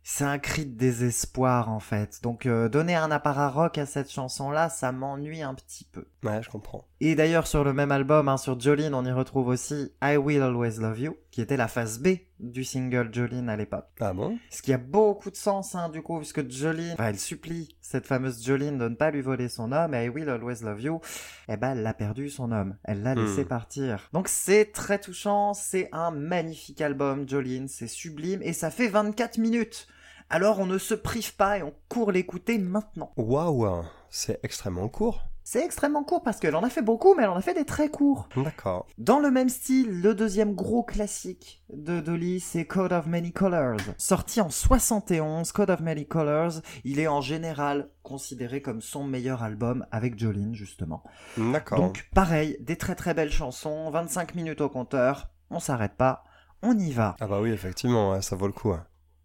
[0.04, 2.24] C'est un cri de désespoir en fait.
[2.24, 6.08] Donc euh, donner un apparat rock à cette chanson-là, ça m'ennuie un petit peu.
[6.24, 6.88] Ouais, je comprends.
[7.04, 10.44] Et d'ailleurs sur le même album, hein, sur Jolene, on y retrouve aussi I Will
[10.44, 13.88] Always Love You, qui était la phase B du single Jolene à l'époque.
[14.00, 14.38] Ah bon?
[14.52, 18.06] Ce qui a beaucoup de sens, hein, du coup, puisque Jolene, enfin, elle supplie cette
[18.06, 21.02] fameuse Jolene de ne pas lui voler son homme, et I will always love you.
[21.50, 22.76] Eh ben, elle a perdu son homme.
[22.84, 23.48] Elle l'a laissé Hmm.
[23.48, 24.10] partir.
[24.14, 29.40] Donc, c'est très touchant, c'est un magnifique album, Jolene, c'est sublime, et ça fait 24
[29.40, 29.88] minutes.
[30.30, 33.12] Alors, on ne se prive pas et on court l'écouter maintenant.
[33.18, 35.31] Waouh, c'est extrêmement court.
[35.44, 37.66] C'est extrêmement court parce qu'elle en a fait beaucoup, mais elle en a fait des
[37.66, 38.30] très courts.
[38.36, 38.86] D'accord.
[38.98, 43.80] Dans le même style, le deuxième gros classique de Dolly, c'est Code of Many Colors.
[43.98, 49.44] Sorti en 71, Code of Many Colors, il est en général considéré comme son meilleur
[49.44, 51.04] album avec Jolene, justement.
[51.38, 51.80] D'accord.
[51.80, 56.24] Donc, pareil, des très très belles chansons, 25 minutes au compteur, on s'arrête pas,
[56.62, 57.16] on y va.
[57.20, 58.74] Ah bah oui, effectivement, ça vaut le coup.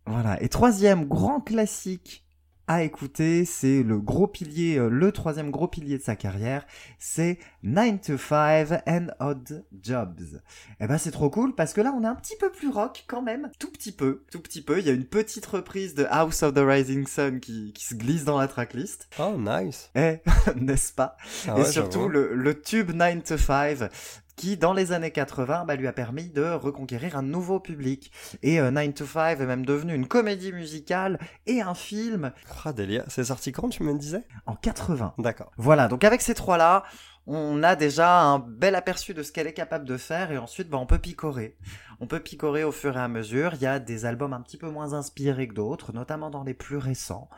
[0.07, 0.43] Voilà.
[0.43, 2.26] Et troisième grand classique
[2.69, 6.67] à écouter, c'est le gros pilier, euh, le troisième gros pilier de sa carrière,
[6.99, 10.41] c'est 9 to 5 and Odd Jobs.
[10.81, 13.05] Et ben c'est trop cool parce que là on est un petit peu plus rock
[13.07, 14.81] quand même, tout petit peu, tout petit peu.
[14.81, 17.95] Il y a une petite reprise de House of the Rising Sun qui, qui se
[17.95, 19.09] glisse dans la tracklist.
[19.19, 19.91] Oh, nice.
[19.95, 20.19] Eh,
[20.57, 21.17] n'est-ce pas?
[21.47, 23.91] Ah Et surtout le tube 9 to 5
[24.37, 28.13] qui dans les années 80 bah, lui a permis de reconquérir un nouveau public.
[28.43, 32.33] Et euh, 9 to 5 est même devenu une comédie musicale et un film
[32.65, 33.05] Ah, délire.
[33.09, 34.25] C'est sorti quand, tu me disais?
[34.47, 35.15] En 80.
[35.19, 35.51] D'accord.
[35.57, 36.85] Voilà, donc avec ces trois-là,
[37.27, 40.69] on a déjà un bel aperçu de ce qu'elle est capable de faire et ensuite
[40.69, 41.57] bah, on peut picorer.
[42.01, 43.55] On peut picorer au fur et à mesure.
[43.55, 46.55] Il y a des albums un petit peu moins inspirés que d'autres, notamment dans les
[46.55, 47.29] plus récents.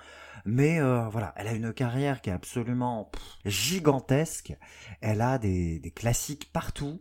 [0.45, 4.55] Mais euh, voilà, elle a une carrière qui est absolument pff, gigantesque.
[5.01, 7.01] Elle a des, des classiques partout.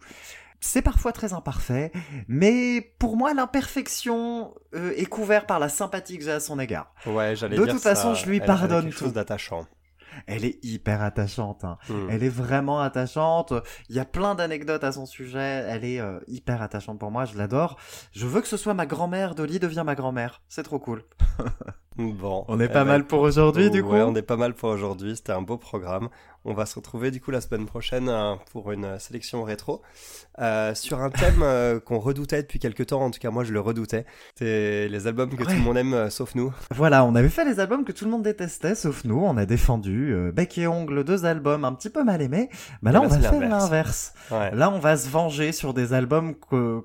[0.60, 1.92] C'est parfois très imparfait,
[2.28, 6.94] mais pour moi l'imperfection euh, est couverte par la sympathie que j'ai à son égard.
[7.06, 9.06] Ouais, j'allais De dire toute ça, façon, je lui pardonne quelque tout.
[9.06, 9.68] chose d'attachant.
[10.26, 11.64] Elle est hyper attachante.
[11.64, 11.78] hein.
[11.90, 12.08] Hmm.
[12.10, 13.54] Elle est vraiment attachante.
[13.90, 15.66] Il y a plein d'anecdotes à son sujet.
[15.68, 17.26] Elle est euh, hyper attachante pour moi.
[17.26, 17.78] Je l'adore.
[18.12, 19.36] Je veux que ce soit ma grand-mère.
[19.36, 20.42] Dolly devient ma grand-mère.
[20.48, 21.04] C'est trop cool.
[21.98, 22.46] Bon.
[22.48, 23.90] On est Eh pas ben, mal pour aujourd'hui, du coup.
[23.94, 25.16] Ouais, on est pas mal pour aujourd'hui.
[25.16, 26.10] C'était un beau programme.
[26.50, 29.82] On va se retrouver du coup la semaine prochaine euh, pour une euh, sélection rétro
[30.40, 33.02] euh, sur un thème euh, qu'on redoutait depuis quelques temps.
[33.04, 34.06] En tout cas, moi, je le redoutais.
[34.40, 36.54] C'est les albums que tout le monde aime, euh, sauf nous.
[36.74, 39.20] Voilà, on avait fait les albums que tout le monde détestait, sauf nous.
[39.20, 42.50] On a défendu bec et ongle deux albums un petit peu mal aimés.
[42.82, 44.14] Mais là, Et on là, va faire l'inverse.
[44.32, 44.56] Ouais.
[44.56, 46.82] Là, on va se venger sur des albums que-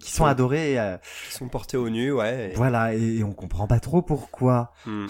[0.00, 0.30] qui sont Ouais.
[0.30, 0.74] adorés.
[0.74, 0.98] Ils
[1.32, 2.50] sont portés au nu, ouais.
[2.52, 4.72] et- voilà, et, et on comprend pas trop pourquoi.
[4.86, 5.06] Hmm.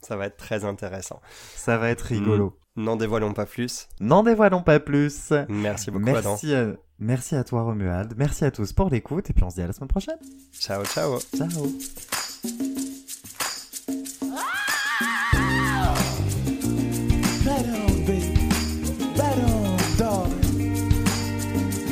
[0.00, 1.20] Ça va être très intéressant.
[1.54, 2.58] Ça va être rigolo.
[2.76, 3.88] N'en dévoilons pas plus.
[4.00, 5.32] N'en dévoilons pas plus.
[5.48, 6.30] Merci beaucoup, Adam.
[6.30, 6.66] Merci à,
[7.00, 9.66] merci à toi Romuald, merci à tous pour l'écoute et puis on se dit à
[9.66, 10.18] la semaine prochaine.
[10.52, 11.18] Ciao, ciao.
[11.36, 11.48] Ciao.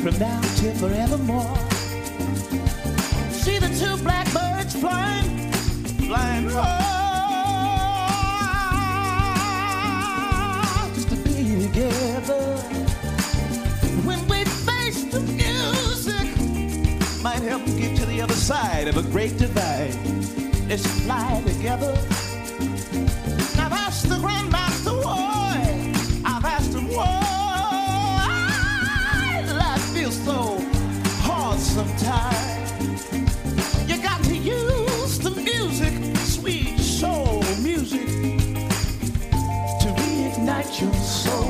[0.07, 1.57] From now till forevermore.
[3.31, 5.51] See the two blackbirds flying,
[6.07, 6.86] flying high.
[18.47, 19.93] Side of a great divide.
[20.69, 21.91] Let's fly together.
[23.59, 25.91] I've asked the grandmaster why.
[26.23, 27.09] I've asked him why.
[29.53, 30.61] Life feels so
[31.27, 33.11] hard sometimes.
[33.85, 38.07] You got to use the music, sweet soul music,
[39.81, 41.46] to reignite your soul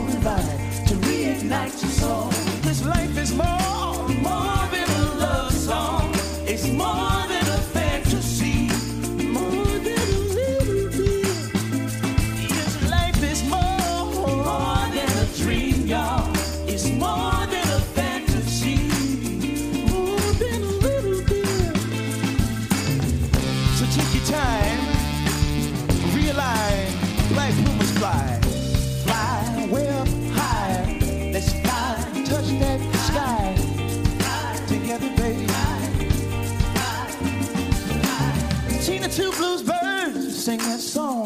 [40.57, 41.16] sang that song.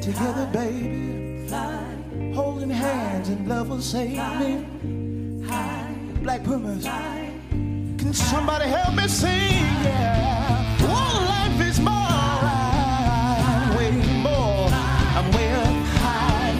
[0.00, 1.48] Together, baby.
[2.34, 4.66] Holding hands and love will save me.
[6.22, 6.84] Black Pumas.
[6.84, 9.64] Can somebody help me sing?
[9.84, 10.76] Yeah.
[10.82, 11.92] Life is more.
[14.22, 14.68] More.
[15.16, 15.66] I'm way up
[16.02, 16.52] high.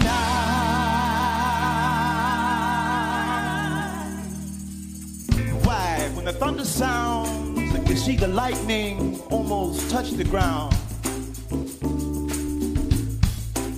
[5.62, 6.10] Why?
[6.14, 10.74] When the thunder sounds, you see the lightning almost touch the ground.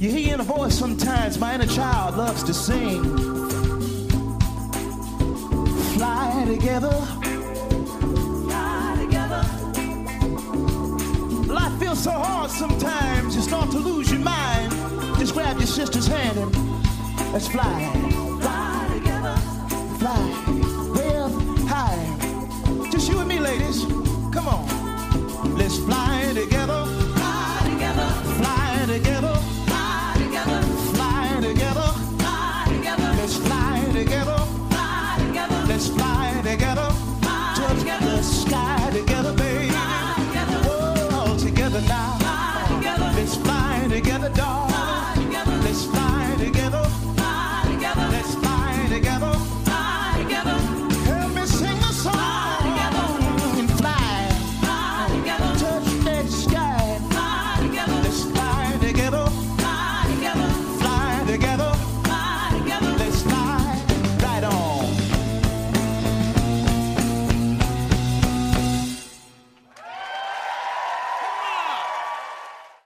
[0.05, 3.03] You hear in a voice sometimes, my inner child loves to sing.
[5.95, 6.93] Fly together.
[8.43, 9.43] Fly together.
[11.51, 14.73] Life feels so hard sometimes, you start to lose your mind.
[15.19, 16.55] Just grab your sister's hand and
[17.33, 17.91] let's fly.
[18.43, 19.37] Fly together.
[19.99, 21.33] Fly up
[21.67, 22.91] high.
[22.91, 24.04] Just you and me, ladies.